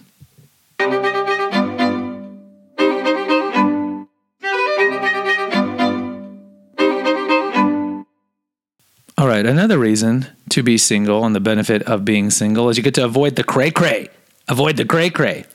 [9.18, 12.84] All right, another reason to be single, and the benefit of being single is you
[12.84, 14.10] get to avoid the cray cray,
[14.48, 15.46] avoid the cray cray.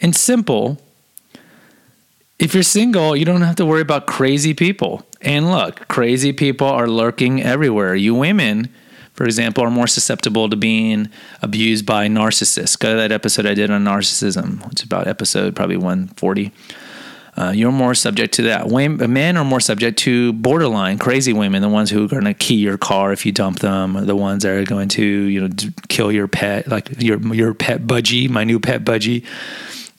[0.00, 0.80] And simple,
[2.38, 5.04] if you're single, you don't have to worry about crazy people.
[5.20, 7.94] And look, crazy people are lurking everywhere.
[7.94, 8.72] You women,
[9.12, 11.08] for example, are more susceptible to being
[11.42, 12.78] abused by narcissists.
[12.78, 14.70] Go to that episode I did on narcissism.
[14.70, 16.52] It's about episode probably 140.
[17.36, 18.68] Uh, you're more subject to that.
[18.68, 22.56] Men are more subject to borderline crazy women, the ones who are going to key
[22.56, 25.48] your car if you dump them, the ones that are going to you know
[25.88, 29.24] kill your pet, like your your pet budgie, my new pet budgie.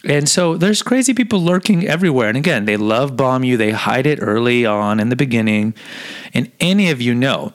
[0.06, 2.30] And so there's crazy people lurking everywhere.
[2.30, 3.58] And again, they love bomb you.
[3.58, 5.74] They hide it early on in the beginning.
[6.34, 7.54] And any of you know,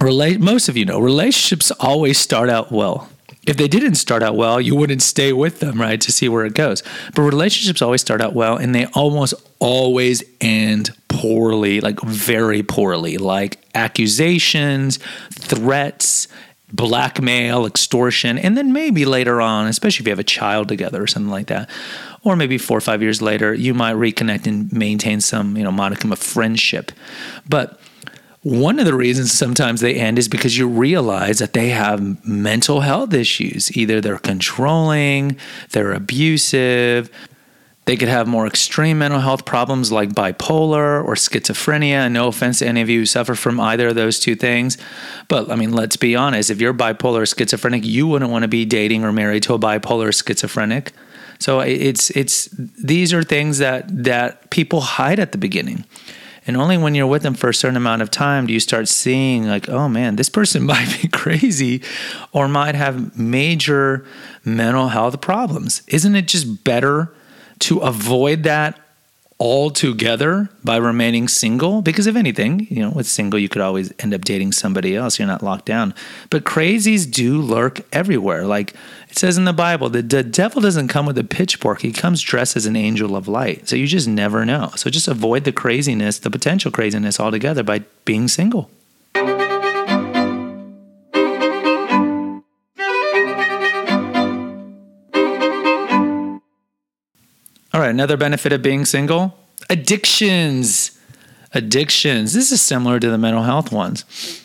[0.00, 3.08] relate most of you know, relationships always start out well
[3.46, 6.44] if they didn't start out well, you wouldn't stay with them, right, to see where
[6.44, 6.82] it goes.
[7.14, 13.18] But relationships always start out well and they almost always end poorly, like very poorly,
[13.18, 14.98] like accusations,
[15.32, 16.26] threats,
[16.76, 21.06] blackmail, extortion, and then maybe later on, especially if you have a child together or
[21.06, 21.70] something like that,
[22.22, 25.72] or maybe four or five years later, you might reconnect and maintain some, you know,
[25.72, 26.92] modicum of friendship.
[27.48, 27.80] But
[28.42, 32.80] one of the reasons sometimes they end is because you realize that they have mental
[32.80, 33.76] health issues.
[33.76, 35.36] Either they're controlling,
[35.70, 37.10] they're abusive,
[37.86, 42.10] they could have more extreme mental health problems like bipolar or schizophrenia.
[42.10, 44.76] No offense to any of you who suffer from either of those two things.
[45.28, 48.48] But I mean, let's be honest if you're bipolar or schizophrenic, you wouldn't want to
[48.48, 50.92] be dating or married to a bipolar or schizophrenic.
[51.38, 55.84] So it's it's these are things that that people hide at the beginning.
[56.44, 58.86] And only when you're with them for a certain amount of time do you start
[58.86, 61.82] seeing, like, oh man, this person might be crazy
[62.32, 64.04] or might have major
[64.44, 65.82] mental health problems.
[65.86, 67.12] Isn't it just better
[67.60, 68.78] to avoid that
[69.38, 71.82] altogether by remaining single?
[71.82, 75.18] Because if anything you know with single you could always end up dating somebody else.
[75.18, 75.94] You're not locked down.
[76.30, 78.46] But crazies do lurk everywhere.
[78.46, 78.74] Like
[79.08, 81.82] it says in the bible the, the devil doesn't come with a pitchfork.
[81.82, 83.68] He comes dressed as an angel of light.
[83.68, 84.72] So you just never know.
[84.76, 88.70] So just avoid the craziness the potential craziness altogether by being single
[97.76, 99.36] All right, another benefit of being single
[99.68, 100.98] addictions.
[101.52, 102.32] Addictions.
[102.32, 104.42] This is similar to the mental health ones.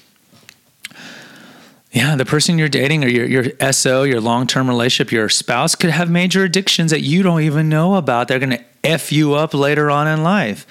[1.93, 5.75] Yeah, the person you're dating or your, your SO, your long term relationship, your spouse
[5.75, 8.27] could have major addictions that you don't even know about.
[8.27, 10.67] They're going to F you up later on in life.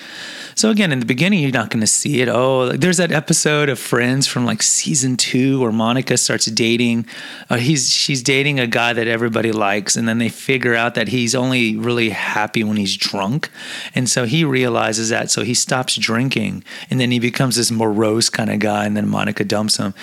[0.61, 2.29] So again, in the beginning, you're not going to see it.
[2.29, 7.07] Oh, like there's that episode of Friends from like season two where Monica starts dating.
[7.49, 11.09] Uh, he's she's dating a guy that everybody likes, and then they figure out that
[11.09, 13.49] he's only really happy when he's drunk,
[13.95, 15.31] and so he realizes that.
[15.31, 19.09] So he stops drinking, and then he becomes this morose kind of guy, and then
[19.09, 19.95] Monica dumps him.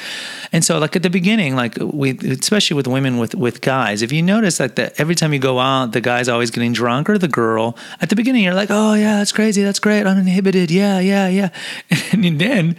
[0.52, 4.12] And so, like at the beginning, like we, especially with women with with guys, if
[4.12, 7.20] you notice that the, every time you go out, the guy's always getting drunk, or
[7.20, 7.78] the girl.
[8.02, 11.50] At the beginning, you're like, oh yeah, that's crazy, that's great, uninhibited Yeah, yeah, yeah.
[12.12, 12.78] And then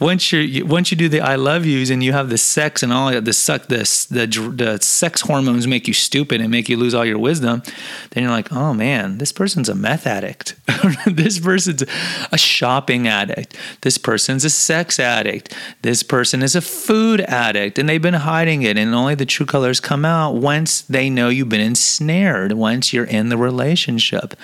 [0.00, 2.92] once you once you do the I love yous and you have the sex and
[2.92, 6.94] all the suck this the the sex hormones make you stupid and make you lose
[6.94, 7.62] all your wisdom,
[8.10, 10.54] then you're like, oh man, this person's a meth addict.
[11.06, 11.84] this person's
[12.32, 13.56] a shopping addict.
[13.82, 15.54] This person's a sex addict.
[15.82, 18.76] This person is a food addict, and they've been hiding it.
[18.78, 22.52] And only the true colors come out once they know you've been ensnared.
[22.52, 24.34] Once you're in the relationship,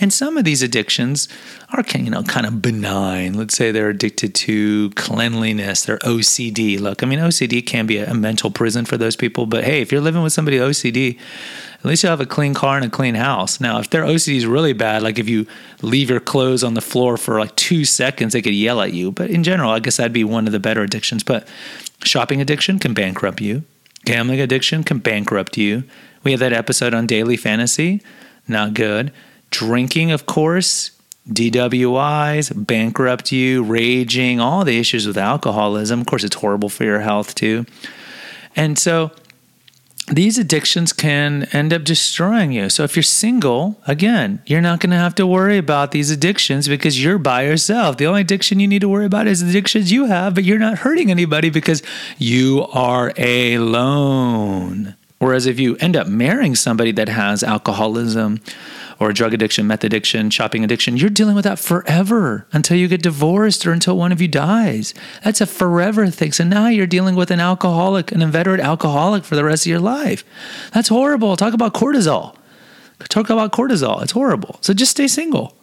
[0.00, 1.28] and some of these addictions
[1.72, 3.34] are you know kind of benign.
[3.34, 6.78] Let's say they're addicted to cleanliness, they're OCD.
[6.78, 9.90] Look, I mean OCD can be a, mental prison for those people, but hey, if
[9.90, 11.18] you're living with somebody OCD,
[11.78, 13.60] at least you have a clean car and a clean house.
[13.60, 15.46] Now, if their OCD is really bad, like if you
[15.80, 19.10] leave your clothes on the floor for like two seconds, they could yell at you.
[19.10, 21.24] But in general, I guess that'd be one of the better addictions.
[21.24, 21.48] But
[22.04, 23.64] shopping addiction can bankrupt you.
[24.04, 25.84] Gambling addiction can bankrupt you.
[26.22, 28.02] We had that episode on daily fantasy.
[28.46, 29.12] Not good.
[29.50, 30.92] Drinking, of course,
[31.28, 36.00] DWIs, bankrupt you, raging, all the issues with alcoholism.
[36.00, 37.64] Of course, it's horrible for your health too.
[38.56, 39.12] And so
[40.08, 42.68] these addictions can end up destroying you.
[42.68, 46.66] So if you're single, again, you're not going to have to worry about these addictions
[46.66, 47.98] because you're by yourself.
[47.98, 50.58] The only addiction you need to worry about is the addictions you have, but you're
[50.58, 51.82] not hurting anybody because
[52.18, 54.96] you are alone.
[55.18, 58.40] Whereas if you end up marrying somebody that has alcoholism,
[59.02, 63.02] or drug addiction, meth addiction, shopping addiction, you're dealing with that forever until you get
[63.02, 64.94] divorced or until one of you dies.
[65.24, 66.30] That's a forever thing.
[66.30, 69.80] So now you're dealing with an alcoholic, an inveterate alcoholic for the rest of your
[69.80, 70.24] life.
[70.72, 71.36] That's horrible.
[71.36, 72.36] Talk about cortisol.
[73.08, 74.02] Talk about cortisol.
[74.02, 74.58] It's horrible.
[74.60, 75.56] So just stay single.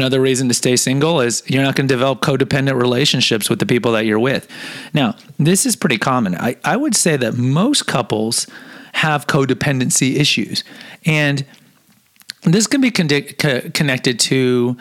[0.00, 3.66] Another reason to stay single is you're not going to develop codependent relationships with the
[3.66, 4.48] people that you're with.
[4.94, 6.34] Now, this is pretty common.
[6.36, 8.46] I, I would say that most couples
[8.94, 10.64] have codependency issues.
[11.04, 11.44] And
[12.42, 14.76] this can be con- connected to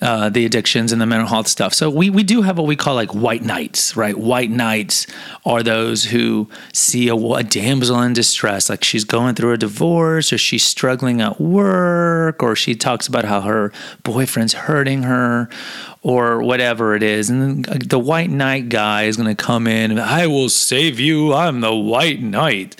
[0.00, 1.74] uh, the addictions and the mental health stuff.
[1.74, 4.18] So we we do have what we call like white knights, right?
[4.18, 5.06] White knights
[5.44, 10.32] are those who see a, a damsel in distress, like she's going through a divorce
[10.32, 15.48] or she's struggling at work, or she talks about how her boyfriend's hurting her,
[16.02, 17.30] or whatever it is.
[17.30, 21.32] And the white knight guy is going to come in I will save you.
[21.32, 22.74] I'm the white knight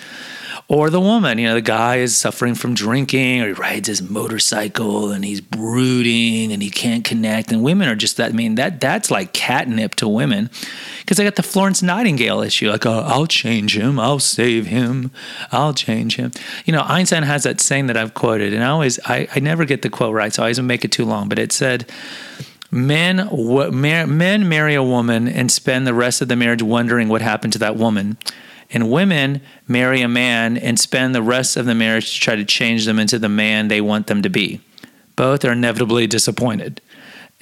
[0.72, 4.00] or the woman, you know, the guy is suffering from drinking or he rides his
[4.00, 7.52] motorcycle and he's brooding and he can't connect.
[7.52, 10.48] And women are just that, I mean, that that's like catnip to women
[11.00, 12.70] because I got the Florence Nightingale issue.
[12.70, 15.10] Like, oh, I'll change him, I'll save him,
[15.52, 16.32] I'll change him.
[16.64, 19.66] You know, Einstein has that saying that I've quoted, and I always, I, I never
[19.66, 21.90] get the quote right, so I always make it too long, but it said,
[22.70, 27.52] Men, men marry a woman and spend the rest of the marriage wondering what happened
[27.52, 28.16] to that woman
[28.72, 32.44] and women marry a man and spend the rest of the marriage to try to
[32.44, 34.60] change them into the man they want them to be.
[35.16, 36.80] Both are inevitably disappointed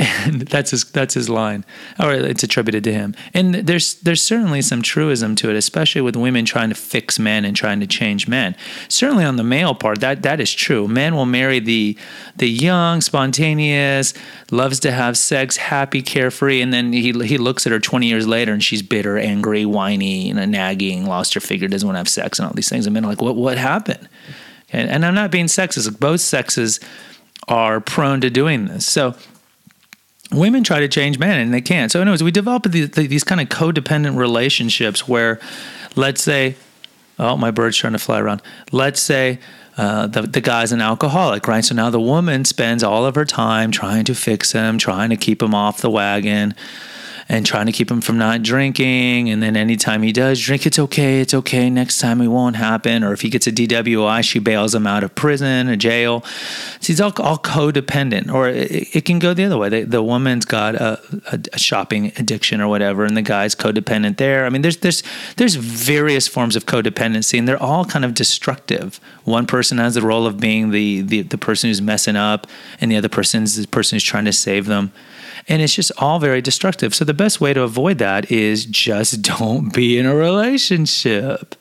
[0.00, 1.62] and that's his that's his line,
[1.98, 3.14] or it's attributed to him.
[3.34, 7.44] And there's there's certainly some truism to it, especially with women trying to fix men
[7.44, 8.56] and trying to change men.
[8.88, 10.88] Certainly on the male part, that that is true.
[10.88, 11.98] Men will marry the
[12.36, 14.14] the young, spontaneous,
[14.50, 18.26] loves to have sex, happy, carefree, and then he he looks at her 20 years
[18.26, 22.08] later and she's bitter, angry, whiny, know, nagging, lost her figure, doesn't want to have
[22.08, 22.86] sex, and all these things.
[22.86, 24.08] And men are like, what what happened?
[24.72, 26.00] And, and I'm not being sexist.
[26.00, 26.80] Both sexes
[27.48, 28.86] are prone to doing this.
[28.86, 29.14] So
[30.32, 31.90] women try to change men and they can't.
[31.90, 35.40] So, anyways, we develop these, these kind of codependent relationships where,
[35.96, 36.56] let's say,
[37.18, 38.42] oh, my bird's trying to fly around.
[38.72, 39.38] Let's say
[39.76, 41.64] uh, the, the guy's an alcoholic, right?
[41.64, 45.16] So now the woman spends all of her time trying to fix him, trying to
[45.16, 46.54] keep him off the wagon
[47.30, 49.30] and trying to keep him from not drinking.
[49.30, 51.70] And then anytime he does drink, it's okay, it's okay.
[51.70, 53.04] Next time it won't happen.
[53.04, 56.24] Or if he gets a DWI, she bails him out of prison or jail.
[56.80, 58.34] So he's all, all codependent.
[58.34, 59.68] Or it, it can go the other way.
[59.68, 61.00] The, the woman's got a,
[61.30, 64.44] a, a, shopping addiction or whatever, and the guy's codependent there.
[64.44, 65.04] I mean, there's there's
[65.36, 68.98] there's various forms of codependency, and they're all kind of destructive.
[69.22, 72.48] One person has the role of being the the, the person who's messing up,
[72.80, 74.92] and the other person is the person who's trying to save them.
[75.50, 76.94] And it's just all very destructive.
[76.94, 81.56] So the best way to avoid that is just don't be in a relationship.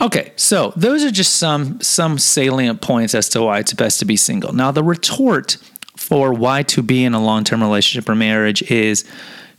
[0.00, 4.04] Okay, so those are just some some salient points as to why it's best to
[4.04, 4.52] be single.
[4.52, 5.58] Now the retort
[5.96, 9.04] for why to be in a long-term relationship or marriage is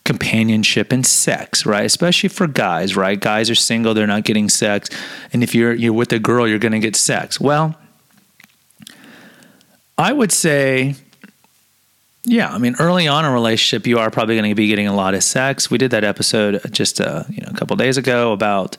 [0.06, 1.86] companionship and sex, right?
[1.86, 3.20] Especially for guys, right?
[3.20, 4.90] Guys are single, they're not getting sex.
[5.32, 7.40] And if you're you're with a girl, you're going to get sex.
[7.40, 7.76] Well,
[9.98, 10.96] I would say
[12.26, 14.88] yeah, I mean, early on in a relationship, you are probably going to be getting
[14.88, 15.70] a lot of sex.
[15.70, 18.78] We did that episode just uh, you know a couple days ago about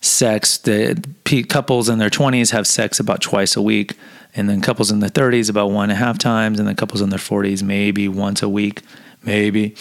[0.00, 0.58] sex.
[0.58, 1.02] The
[1.48, 3.96] couples in their twenties have sex about twice a week,
[4.36, 7.00] and then couples in their thirties about one and a half times, and then couples
[7.00, 8.82] in their forties maybe once a week,
[9.24, 9.74] maybe.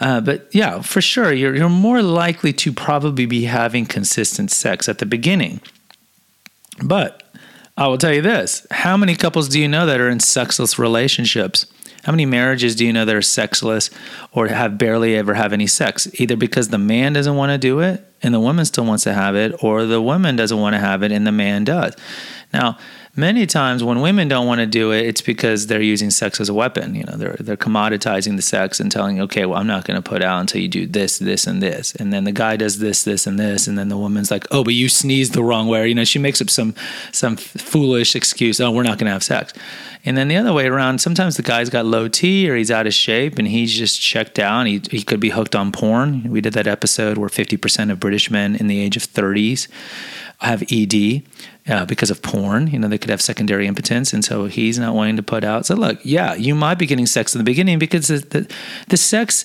[0.00, 4.88] Uh, but yeah, for sure, you're, you're more likely to probably be having consistent sex
[4.88, 5.60] at the beginning.
[6.82, 7.22] But
[7.76, 10.78] I will tell you this how many couples do you know that are in sexless
[10.78, 11.66] relationships?
[12.04, 13.88] How many marriages do you know that are sexless
[14.32, 16.06] or have barely ever have any sex?
[16.20, 19.14] Either because the man doesn't want to do it and the woman still wants to
[19.14, 21.96] have it, or the woman doesn't want to have it and the man does.
[22.52, 22.78] Now,
[23.16, 26.48] many times when women don't want to do it, it's because they're using sex as
[26.48, 26.94] a weapon.
[26.94, 30.02] You know, they're they're commoditizing the sex and telling, okay, well, I'm not going to
[30.02, 33.04] put out until you do this, this, and this, and then the guy does this,
[33.04, 35.88] this, and this, and then the woman's like, oh, but you sneezed the wrong way.
[35.88, 36.74] You know, she makes up some
[37.12, 38.60] some foolish excuse.
[38.60, 39.52] Oh, we're not going to have sex.
[40.06, 42.86] And then the other way around, sometimes the guy's got low T or he's out
[42.86, 44.66] of shape and he's just checked out.
[44.66, 46.24] He, he could be hooked on porn.
[46.24, 49.66] We did that episode where 50% of British men in the age of 30s
[50.40, 51.22] have ED
[51.68, 52.68] uh, because of porn.
[52.68, 55.66] You know, they could have secondary impotence, and so he's not wanting to put out.
[55.66, 58.54] So look, yeah, you might be getting sex in the beginning because the, the,
[58.88, 59.44] the sex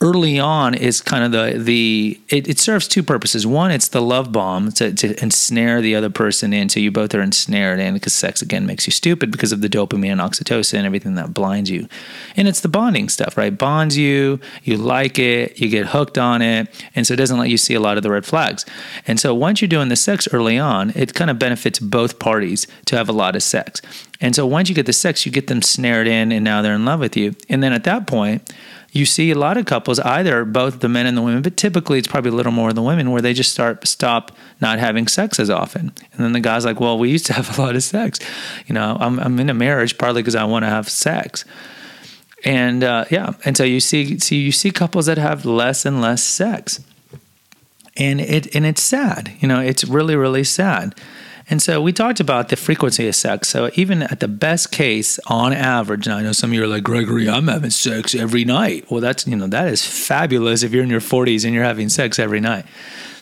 [0.00, 3.46] early on is kind of the the it, it, serves two purposes.
[3.46, 7.14] One, it's the love bomb to, to ensnare the other person in, so you both
[7.14, 10.78] are ensnared in because sex again makes you stupid because of the dopamine and oxytocin
[10.78, 11.88] and everything that blinds you.
[12.36, 13.56] And it's the bonding stuff, right?
[13.56, 17.50] Bonds you, you like it, you get hooked on it, and so it doesn't let
[17.50, 18.64] you see a lot of the red flags.
[19.06, 22.68] And so once you're doing the sex early on, it kind of benefits both parties
[22.86, 23.82] to have a lot of sex.
[24.20, 26.74] And so once you get the sex, you get them snared in and now they're
[26.74, 27.36] in love with you.
[27.48, 28.52] And then at that point,
[28.90, 31.98] you see a lot of couples, either both the men and the women, but typically
[31.98, 35.38] it's probably a little more the women, where they just start stop not having sex
[35.38, 35.92] as often.
[36.12, 38.18] And then the guy's like, "Well, we used to have a lot of sex.
[38.66, 41.44] You know, I'm, I'm in a marriage partly because I want to have sex."
[42.44, 46.00] And uh, yeah, and so you see, see, you see couples that have less and
[46.00, 46.80] less sex,
[47.96, 49.32] and it and it's sad.
[49.40, 50.94] You know, it's really really sad.
[51.50, 53.48] And so we talked about the frequency of sex.
[53.48, 56.66] So even at the best case, on average, and I know some of you are
[56.66, 58.90] like, Gregory, I'm having sex every night.
[58.90, 61.88] Well, that's, you know, that is fabulous if you're in your 40s and you're having
[61.88, 62.66] sex every night.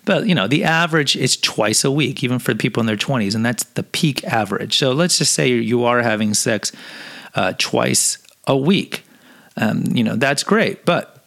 [0.04, 3.34] But, you know, the average is twice a week, even for people in their 20s,
[3.34, 4.76] and that's the peak average.
[4.76, 6.72] So let's just say you are having sex
[7.34, 9.04] uh, twice a week.
[9.56, 10.84] Um, you know, that's great.
[10.84, 11.24] But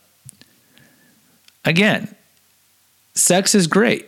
[1.66, 2.14] again,
[3.16, 4.06] sex is great.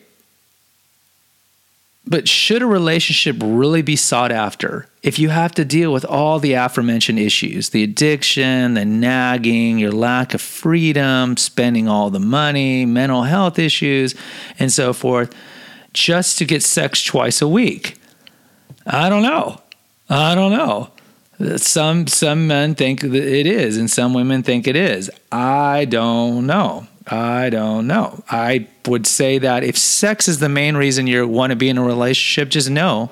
[2.05, 6.39] But should a relationship really be sought after if you have to deal with all
[6.39, 12.85] the aforementioned issues the addiction, the nagging, your lack of freedom, spending all the money,
[12.85, 14.15] mental health issues,
[14.57, 15.33] and so forth,
[15.93, 17.97] just to get sex twice a week?
[18.85, 19.61] I don't know.
[20.09, 20.91] I don't know.
[21.57, 25.09] Some some men think it is, and some women think it is.
[25.31, 26.87] I don't know.
[27.07, 28.23] I don't know.
[28.29, 31.77] I would say that if sex is the main reason you want to be in
[31.77, 33.11] a relationship, just know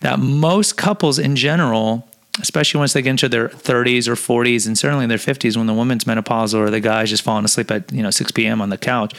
[0.00, 2.08] that most couples in general,
[2.40, 5.66] especially once they get into their 30s or 40s and certainly in their 50s when
[5.66, 8.60] the woman's menopausal or the guy's just falling asleep at you know 6 p.m.
[8.60, 9.14] on the couch,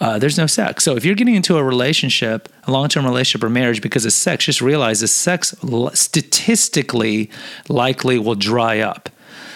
[0.00, 0.84] uh, there's no sex.
[0.84, 4.44] So if you're getting into a relationship, a long-term relationship or marriage because of sex,
[4.44, 5.54] just realize that sex
[5.94, 7.30] statistically
[7.68, 9.08] likely will dry up.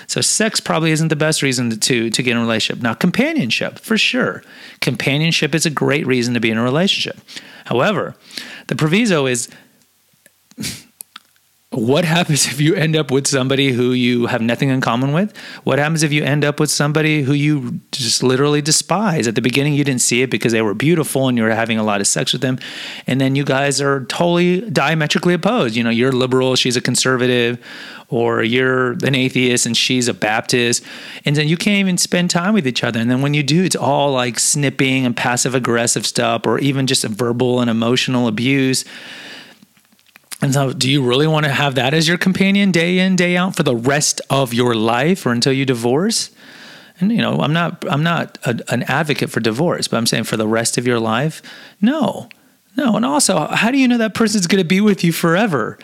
[0.09, 2.83] So sex probably isn't the best reason to, to get in a relationship.
[2.83, 4.43] Now, companionship, for sure.
[4.81, 7.21] Companionship is a great reason to be in a relationship.
[7.67, 8.17] However,
[8.69, 9.49] the proviso is
[11.79, 15.37] what happens if you end up with somebody who you have nothing in common with?
[15.65, 19.27] What happens if you end up with somebody who you just literally despise?
[19.27, 21.79] At the beginning, you didn't see it because they were beautiful and you were having
[21.79, 22.59] a lot of sex with them.
[23.07, 25.77] And then you guys are totally diametrically opposed.
[25.77, 27.59] You know, you're liberal, she's a conservative,
[28.09, 30.83] or you're an atheist and she's a Baptist.
[31.25, 32.99] And then you can't even spend time with each other.
[32.99, 36.87] And then when you do, it's all like snipping and passive aggressive stuff, or even
[36.87, 38.85] just verbal and emotional abuse.
[40.41, 43.37] And so, do you really want to have that as your companion day in, day
[43.37, 46.31] out for the rest of your life or until you divorce?
[47.01, 50.25] And you know, I'm not I'm not a, an advocate for divorce, but I'm saying
[50.25, 51.43] for the rest of your life,
[51.81, 52.29] no,
[52.77, 52.97] no.
[52.97, 55.79] And also, how do you know that person's going to be with you forever?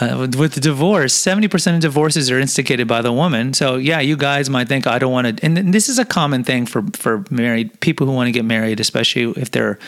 [0.00, 3.54] Uh, with, divorce, 70% of divorces are instigated by the woman.
[3.54, 5.44] So, yeah, you guys might think, I don't want to.
[5.46, 8.80] And this is a common thing for, for married people who want to get married,
[8.80, 9.78] especially if they're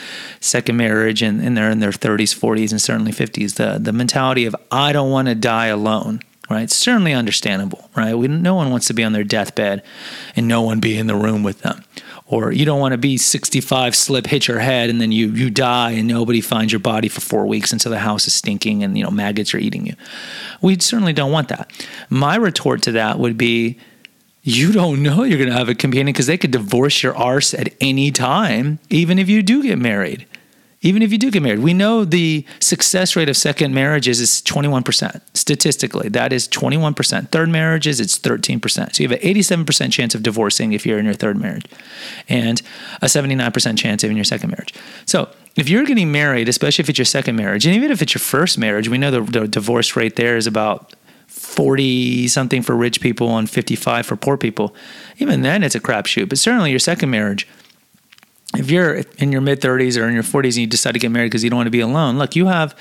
[0.40, 3.54] second marriage and, and they're in their 30s, 40s, and certainly 50s.
[3.54, 6.70] The, the mentality of, I don't want to die alone right?
[6.70, 8.14] Certainly understandable, right?
[8.14, 9.82] We, no one wants to be on their deathbed
[10.36, 11.82] and no one be in the room with them
[12.29, 15.51] or you don't want to be 65 slip hit your head and then you you
[15.51, 18.97] die and nobody finds your body for 4 weeks until the house is stinking and
[18.97, 19.95] you know maggots are eating you.
[20.61, 21.70] We certainly don't want that.
[22.09, 23.79] My retort to that would be
[24.43, 27.53] you don't know you're going to have a companion because they could divorce your arse
[27.53, 30.24] at any time even if you do get married
[30.87, 31.59] even if you do get married.
[31.59, 35.20] We know the success rate of second marriages is 21%.
[35.34, 37.28] Statistically, that is 21%.
[37.30, 38.95] Third marriages, it's 13%.
[38.95, 39.28] So you have an
[39.66, 41.64] 87% chance of divorcing if you're in your third marriage
[42.28, 42.62] and
[43.03, 44.72] a 79% chance of in your second marriage.
[45.07, 48.14] So if you're getting married, especially if it's your second marriage, and even if it's
[48.14, 50.95] your first marriage, we know the, the divorce rate there is about
[51.26, 54.74] 40 something for rich people and 55 for poor people.
[55.18, 56.28] Even then, it's a crapshoot.
[56.28, 57.49] But certainly your second marriage,
[58.57, 61.11] if you're in your mid 30s or in your 40s and you decide to get
[61.11, 62.74] married because you don't want to be alone, look, you have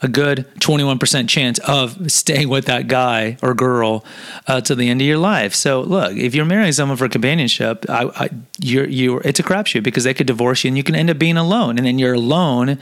[0.00, 4.04] a good 21% chance of staying with that guy or girl
[4.46, 5.54] uh, to the end of your life.
[5.54, 8.28] So, look, if you're marrying someone for companionship, I, I,
[8.60, 11.18] you're, you're, it's a crapshoot because they could divorce you and you can end up
[11.18, 11.78] being alone.
[11.78, 12.78] And then you're alone.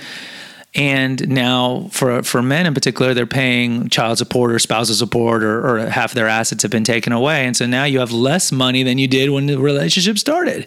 [0.74, 5.66] And now, for for men in particular, they're paying child support or spousal support, or,
[5.66, 8.82] or half their assets have been taken away, and so now you have less money
[8.82, 10.66] than you did when the relationship started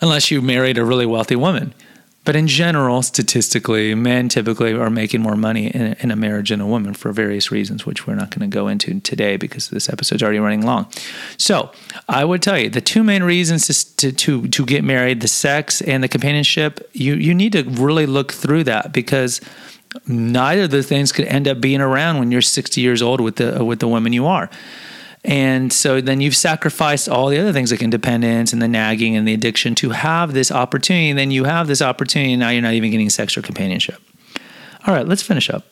[0.00, 1.74] unless you married a really wealthy woman.
[2.24, 6.60] But in general, statistically, men typically are making more money in, in a marriage than
[6.60, 9.90] a woman for various reasons, which we're not going to go into today because this
[9.90, 10.90] episode's already running long.
[11.36, 11.70] So
[12.08, 15.82] I would tell you the two main reasons to, to, to get married, the sex
[15.82, 19.42] and the companionship, you, you need to really look through that because
[20.06, 23.36] neither of the things could end up being around when you're 60 years old with
[23.36, 24.48] the, with the woman you are.
[25.24, 29.26] And so then you've sacrificed all the other things like independence and the nagging and
[29.26, 31.08] the addiction to have this opportunity.
[31.08, 34.00] And then you have this opportunity, and now you're not even getting sex or companionship.
[34.86, 35.64] All right, let's finish up.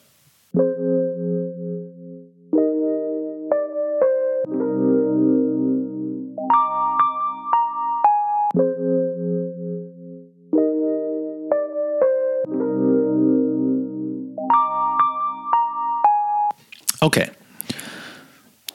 [17.03, 17.29] Okay.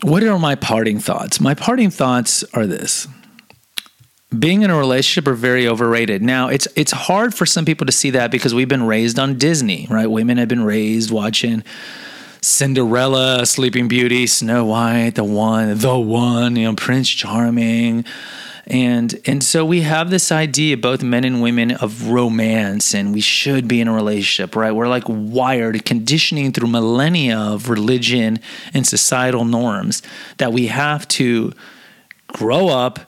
[0.08, 1.42] What are my parting thoughts?
[1.42, 3.10] My parting thoughts are this.
[4.40, 6.22] Being in a relationship are very overrated.
[6.22, 9.38] Now, it's it's hard for some people to see that because we've been raised on
[9.38, 10.08] Disney, right?
[10.08, 11.62] Women have been raised watching
[12.42, 18.06] Cinderella, Sleeping Beauty, Snow White, the one, the one, you know, Prince Charming,
[18.70, 23.22] and and so we have this idea both men and women of romance and we
[23.22, 24.72] should be in a relationship right?
[24.72, 28.40] We're like wired conditioning through millennia of religion
[28.74, 30.02] and societal norms
[30.38, 31.54] that we have to
[32.28, 33.00] grow up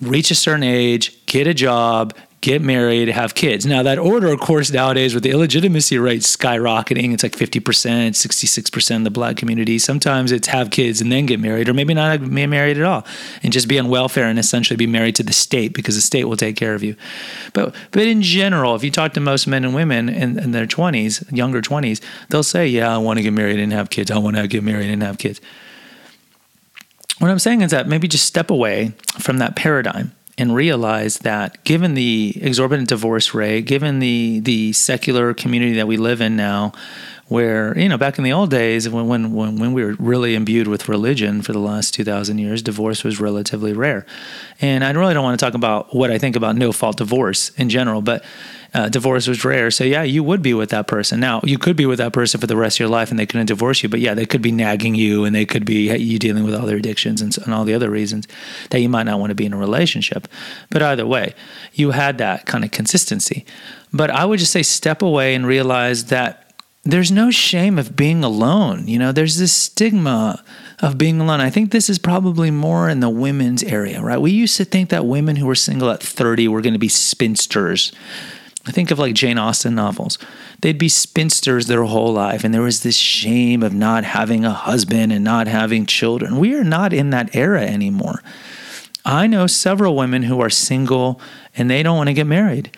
[0.00, 2.14] reach a certain age get a job
[2.44, 3.64] get married, have kids.
[3.64, 7.62] Now, that order, of course, nowadays with the illegitimacy rate skyrocketing, it's like 50%,
[8.10, 9.78] 66% in the black community.
[9.78, 13.06] Sometimes it's have kids and then get married, or maybe not be married at all
[13.42, 16.24] and just be on welfare and essentially be married to the state because the state
[16.24, 16.96] will take care of you.
[17.54, 20.66] But, but in general, if you talk to most men and women in, in their
[20.66, 24.10] 20s, younger 20s, they'll say, Yeah, I want to get married and have kids.
[24.10, 25.40] I want to get married and have kids.
[27.20, 31.62] What I'm saying is that maybe just step away from that paradigm and realize that
[31.64, 36.72] given the exorbitant divorce rate, given the the secular community that we live in now,
[37.34, 40.68] where you know back in the old days when when when, we were really imbued
[40.68, 44.06] with religion for the last 2000 years divorce was relatively rare
[44.60, 47.50] and i really don't want to talk about what i think about no fault divorce
[47.56, 48.24] in general but
[48.74, 49.70] uh, divorce was rare.
[49.70, 51.20] So yeah, you would be with that person.
[51.20, 53.24] Now you could be with that person for the rest of your life, and they
[53.24, 53.88] couldn't divorce you.
[53.88, 56.66] But yeah, they could be nagging you, and they could be you dealing with all
[56.66, 58.26] their addictions and, and all the other reasons
[58.70, 60.26] that you might not want to be in a relationship.
[60.70, 61.34] But either way,
[61.72, 63.46] you had that kind of consistency.
[63.92, 66.43] But I would just say step away and realize that
[66.84, 68.86] there's no shame of being alone.
[68.86, 70.44] You know, there's this stigma
[70.80, 71.40] of being alone.
[71.40, 74.20] I think this is probably more in the women's area, right?
[74.20, 76.88] We used to think that women who were single at 30 were going to be
[76.88, 77.92] spinsters.
[78.66, 80.18] I think of like Jane Austen novels.
[80.60, 84.52] They'd be spinsters their whole life, and there was this shame of not having a
[84.52, 86.38] husband and not having children.
[86.38, 88.22] We are not in that era anymore.
[89.04, 91.20] I know several women who are single
[91.56, 92.74] and they don't want to get married.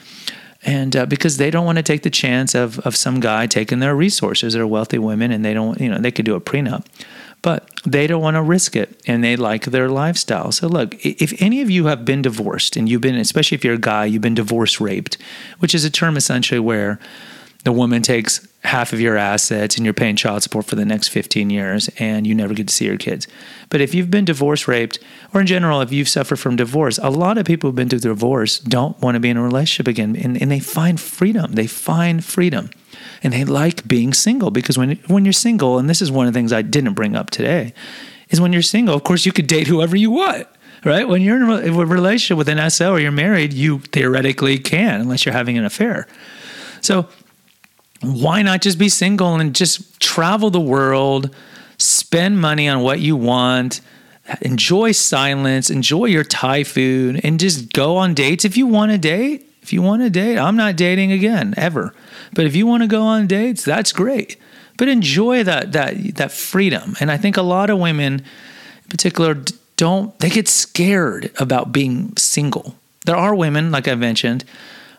[0.67, 3.79] And uh, because they don't want to take the chance of, of some guy taking
[3.79, 6.85] their resources, they're wealthy women and they don't, you know, they could do a prenup
[7.47, 10.51] but they don't want to risk it and they like their lifestyle.
[10.51, 13.75] So, look, if any of you have been divorced and you've been, especially if you're
[13.75, 15.17] a guy, you've been divorce raped,
[15.61, 16.99] which is a term essentially where
[17.63, 21.09] the woman takes half of your assets and you're paying child support for the next
[21.09, 23.27] 15 years and you never get to see your kids.
[23.69, 24.99] But if you've been divorce raped,
[25.33, 28.01] or in general, if you've suffered from divorce, a lot of people who've been through
[28.01, 31.53] divorce don't want to be in a relationship again and, and they find freedom.
[31.53, 32.71] They find freedom
[33.23, 36.33] and they like being single because when when you're single, and this is one of
[36.33, 37.73] the things I didn't bring up today,
[38.31, 40.47] is when you're single, of course you could date whoever you want.
[40.85, 41.09] Right?
[41.09, 45.25] When you're in a relationship with an SO or you're married, you theoretically can, unless
[45.25, 46.07] you're having an affair.
[46.81, 47.09] So
[48.01, 51.35] why not just be single and just travel the world,
[51.79, 53.81] spend money on what you want,
[54.41, 58.99] enjoy silence, enjoy your Thai food, and just go on dates if you want to
[58.99, 59.43] date.
[59.63, 61.93] If you want to date, I'm not dating again ever.
[62.35, 64.37] But if you want to go on dates, that's great.
[64.79, 66.95] But enjoy that that that freedom.
[67.01, 69.43] And I think a lot of women, in particular,
[69.77, 72.77] don't they get scared about being single.
[73.07, 74.45] There are women, like I mentioned,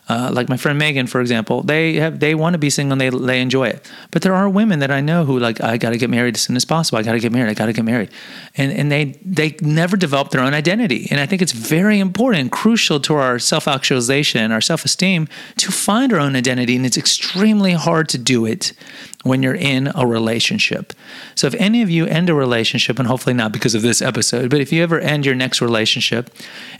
[0.08, 3.00] uh, like my friend Megan, for example, they have they want to be single and
[3.00, 3.90] they they enjoy it.
[4.10, 6.42] But there are women that I know who like I got to get married as
[6.42, 6.98] soon as possible.
[6.98, 7.50] I got to get married.
[7.50, 8.10] I got to get married,
[8.56, 11.08] and and they they never develop their own identity.
[11.10, 15.28] And I think it's very important crucial to our self actualization, our self esteem,
[15.58, 16.76] to find our own identity.
[16.76, 18.72] And it's extremely hard to do it
[19.24, 20.92] when you're in a relationship.
[21.34, 24.50] So if any of you end a relationship, and hopefully not because of this episode,
[24.50, 26.30] but if you ever end your next relationship,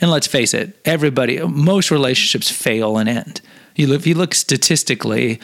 [0.01, 3.41] and let's face it, everybody, most relationships fail and end.
[3.75, 5.41] You look, if you look statistically,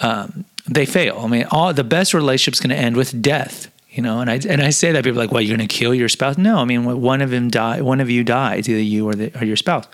[0.00, 1.20] um, they fail.
[1.20, 3.70] I mean, all the best relationships going to end with death.
[3.90, 5.74] You know, and I and I say that people are like, "Well, you're going to
[5.74, 8.78] kill your spouse?" No, I mean, one of them die, one of you dies, either
[8.78, 9.86] you or, the, or your spouse.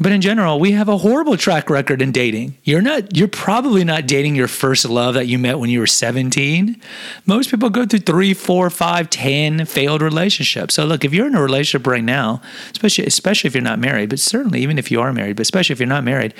[0.00, 2.56] But in general, we have a horrible track record in dating.
[2.62, 5.88] You're not you're probably not dating your first love that you met when you were
[5.88, 6.80] 17.
[7.26, 10.74] Most people go through three, four, five, ten failed relationships.
[10.74, 12.40] So look, if you're in a relationship right now,
[12.70, 15.72] especially especially if you're not married, but certainly even if you are married, but especially
[15.72, 16.32] if you're not married,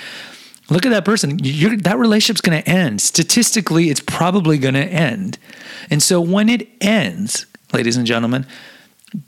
[0.69, 1.37] look at that person.
[1.43, 3.01] You're, that relationship's going to end.
[3.01, 5.37] Statistically, it's probably going to end.
[5.89, 8.45] And so when it ends, ladies and gentlemen,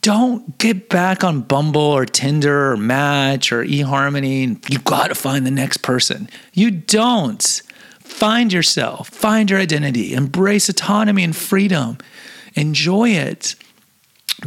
[0.02, 4.70] don't get back on Bumble or Tinder or Match or eHarmony.
[4.70, 6.30] You got to find the next person.
[6.54, 7.62] You don't.
[8.00, 11.98] Find yourself, find your identity, embrace autonomy and freedom.
[12.56, 13.56] Enjoy it.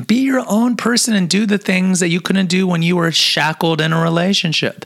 [0.07, 3.11] Be your own person and do the things that you couldn't do when you were
[3.11, 4.85] shackled in a relationship.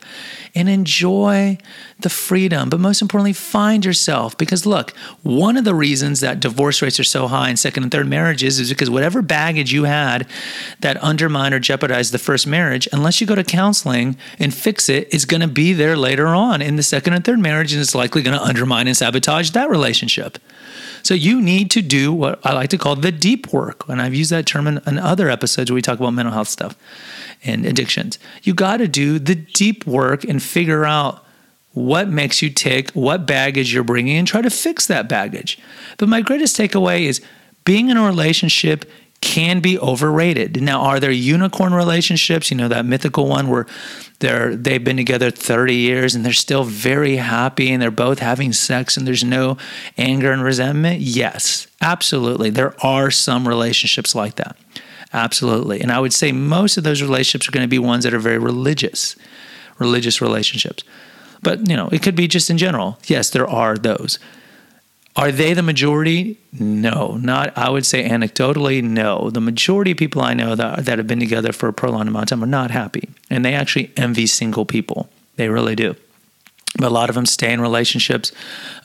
[0.58, 1.56] And enjoy
[2.00, 2.68] the freedom.
[2.68, 4.36] But most importantly, find yourself.
[4.36, 4.90] Because look,
[5.22, 8.58] one of the reasons that divorce rates are so high in second and third marriages
[8.58, 10.26] is because whatever baggage you had
[10.80, 15.12] that undermined or jeopardized the first marriage, unless you go to counseling and fix it,
[15.14, 17.94] is going to be there later on in the second and third marriage, and it's
[17.94, 20.38] likely going to undermine and sabotage that relationship.
[21.04, 23.88] So you need to do what I like to call the deep work.
[23.88, 26.48] And I've used that term in, in other episodes where we talk about mental health
[26.48, 26.76] stuff
[27.44, 28.18] and addictions.
[28.42, 31.24] You got to do the deep work and figure out
[31.72, 35.58] what makes you tick, what baggage you're bringing, and try to fix that baggage.
[35.96, 37.20] But my greatest takeaway is
[37.64, 40.60] being in a relationship can be overrated.
[40.62, 42.50] Now, are there unicorn relationships?
[42.50, 43.66] You know, that mythical one where
[44.20, 48.52] they're they've been together 30 years and they're still very happy and they're both having
[48.52, 49.56] sex and there's no
[49.96, 51.00] anger and resentment?
[51.00, 52.50] Yes, absolutely.
[52.50, 54.56] There are some relationships like that.
[55.12, 55.80] Absolutely.
[55.80, 58.18] And I would say most of those relationships are going to be ones that are
[58.18, 59.16] very religious,
[59.78, 60.84] religious relationships.
[61.42, 62.98] But, you know, it could be just in general.
[63.06, 64.18] Yes, there are those.
[65.16, 66.38] Are they the majority?
[66.52, 67.56] No, not.
[67.58, 69.30] I would say anecdotally, no.
[69.30, 72.24] The majority of people I know that that have been together for a prolonged amount
[72.24, 75.10] of time are not happy, and they actually envy single people.
[75.34, 75.96] They really do.
[76.76, 78.30] But a lot of them stay in relationships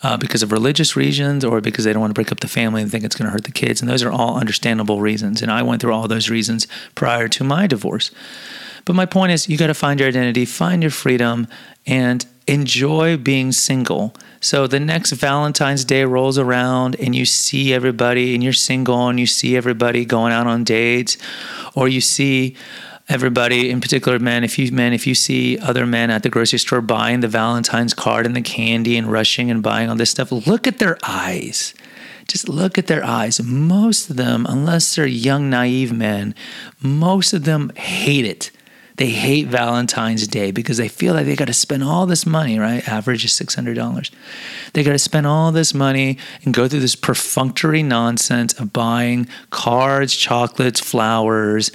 [0.02, 2.82] uh, because of religious reasons or because they don't want to break up the family
[2.82, 3.82] and think it's going to hurt the kids.
[3.82, 5.42] And those are all understandable reasons.
[5.42, 6.66] And I went through all those reasons
[6.96, 8.10] prior to my divorce.
[8.86, 11.48] But my point is, you got to find your identity, find your freedom,
[11.86, 14.14] and enjoy being single.
[14.42, 19.20] So the next Valentine's Day rolls around and you see everybody and you're single and
[19.20, 21.18] you see everybody going out on dates
[21.76, 22.58] or you see
[23.10, 26.60] everybody in particular men if you men if you see other men at the grocery
[26.60, 30.32] store buying the valentine's card and the candy and rushing and buying all this stuff
[30.32, 31.74] look at their eyes
[32.28, 36.34] just look at their eyes most of them unless they're young naive men
[36.82, 38.52] most of them hate it
[38.98, 42.60] they hate Valentine's Day because they feel like they got to spend all this money,
[42.60, 42.88] right?
[42.88, 44.12] Average is $600.
[44.74, 49.28] They got to spend all this money and go through this perfunctory nonsense of buying
[49.50, 51.72] cards, chocolates, flowers,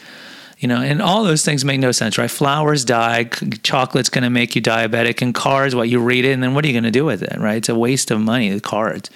[0.59, 2.31] you know, and all those things make no sense, right?
[2.31, 3.25] Flowers die,
[3.63, 6.65] chocolate's going to make you diabetic, and cars, what you read it, and then what
[6.65, 7.59] are you going to do with it, right?
[7.59, 9.09] It's a waste of money, the cards.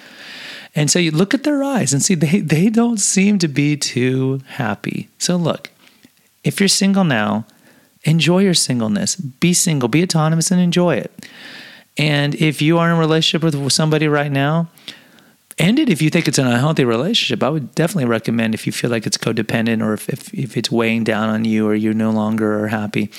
[0.75, 3.75] And so you look at their eyes and see they, they don't seem to be
[3.75, 5.09] too happy.
[5.19, 5.69] So look,
[6.43, 7.45] if you're single now,
[8.03, 9.15] enjoy your singleness.
[9.15, 11.29] Be single, be autonomous, and enjoy it.
[11.97, 14.69] And if you are in a relationship with somebody right now,
[15.59, 17.43] end it if you think it's an unhealthy relationship.
[17.43, 20.71] I would definitely recommend if you feel like it's codependent or if, if, if it's
[20.71, 23.09] weighing down on you or you're no longer are happy.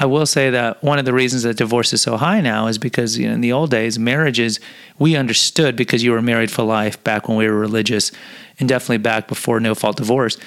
[0.00, 2.78] I will say that one of the reasons that divorce is so high now is
[2.78, 4.60] because you know, in the old days, marriages,
[4.98, 8.12] we understood because you were married for life back when we were religious
[8.60, 10.38] and definitely back before no fault divorce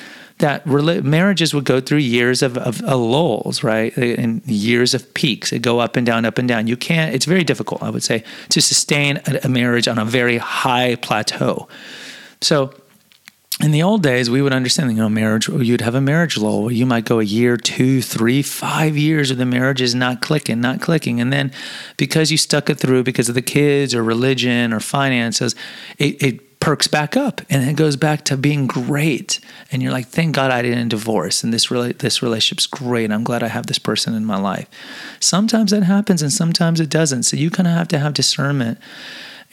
[0.41, 3.95] that marriages would go through years of, of, of, lulls, right?
[3.95, 5.51] And years of peaks.
[5.51, 6.67] They go up and down, up and down.
[6.67, 10.05] You can't, it's very difficult, I would say, to sustain a, a marriage on a
[10.05, 11.67] very high plateau.
[12.41, 12.73] So,
[13.63, 16.71] in the old days, we would understand, you know, marriage, you'd have a marriage lull.
[16.71, 20.61] You might go a year, two, three, five years where the marriage is not clicking,
[20.61, 21.21] not clicking.
[21.21, 21.51] And then
[21.97, 25.53] because you stuck it through because of the kids or religion or finances,
[25.99, 29.41] it, it perks back up and it goes back to being great.
[29.71, 33.11] And you're like thank god i didn't divorce and this really this relationship's great.
[33.11, 34.67] I'm glad i have this person in my life.
[35.19, 37.23] Sometimes that happens and sometimes it doesn't.
[37.23, 38.79] So you kind of have to have discernment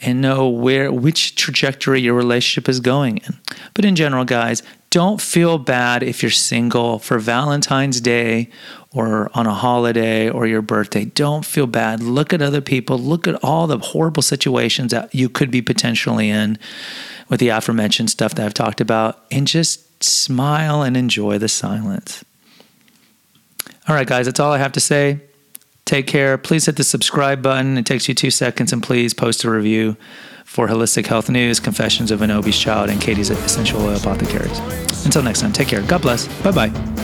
[0.01, 3.37] and know where which trajectory your relationship is going in
[3.73, 8.49] but in general guys don't feel bad if you're single for valentine's day
[8.91, 11.05] or on a holiday or your birthday.
[11.05, 12.01] Don't feel bad.
[12.01, 12.97] Look at other people.
[12.97, 16.57] Look at all the horrible situations that you could be potentially in
[17.29, 22.25] with the aforementioned stuff that I've talked about and just smile and enjoy the silence.
[23.87, 25.19] All right, guys, that's all I have to say.
[25.89, 26.37] Take care.
[26.37, 27.75] Please hit the subscribe button.
[27.75, 28.71] It takes you two seconds.
[28.71, 29.97] And please post a review
[30.45, 34.59] for Holistic Health News, Confessions of an Obese Child, and Katie's Essential Oil Apothecaries.
[35.03, 35.81] Until next time, take care.
[35.81, 36.27] God bless.
[36.43, 36.98] Bye bye.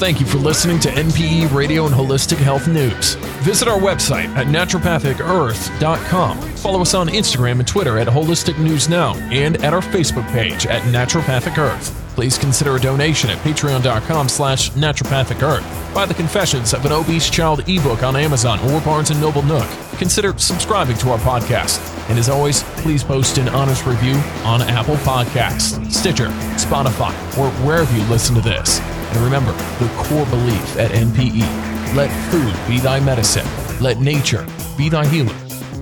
[0.00, 3.16] Thank you for listening to NPE Radio and Holistic Health News.
[3.44, 6.40] Visit our website at naturopathicearth.com.
[6.40, 10.64] Follow us on Instagram and Twitter at Holistic News Now and at our Facebook page
[10.64, 11.94] at Naturopathic Earth.
[12.14, 15.94] Please consider a donation at patreon.com slash naturopathic earth.
[15.94, 19.68] Buy the Confessions of an Obese Child ebook on Amazon or Barnes & Noble Nook.
[19.98, 21.78] Consider subscribing to our podcast.
[22.08, 27.94] And as always, please post an honest review on Apple Podcasts, Stitcher, Spotify, or wherever
[27.94, 28.80] you listen to this.
[29.12, 33.46] And remember the core belief at NPE let food be thy medicine,
[33.80, 34.46] let nature
[34.76, 35.34] be thy healer.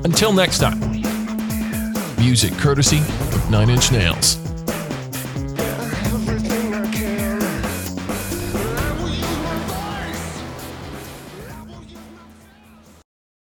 [0.04, 0.80] Until next time,
[2.18, 4.47] music courtesy of Nine Inch Nails.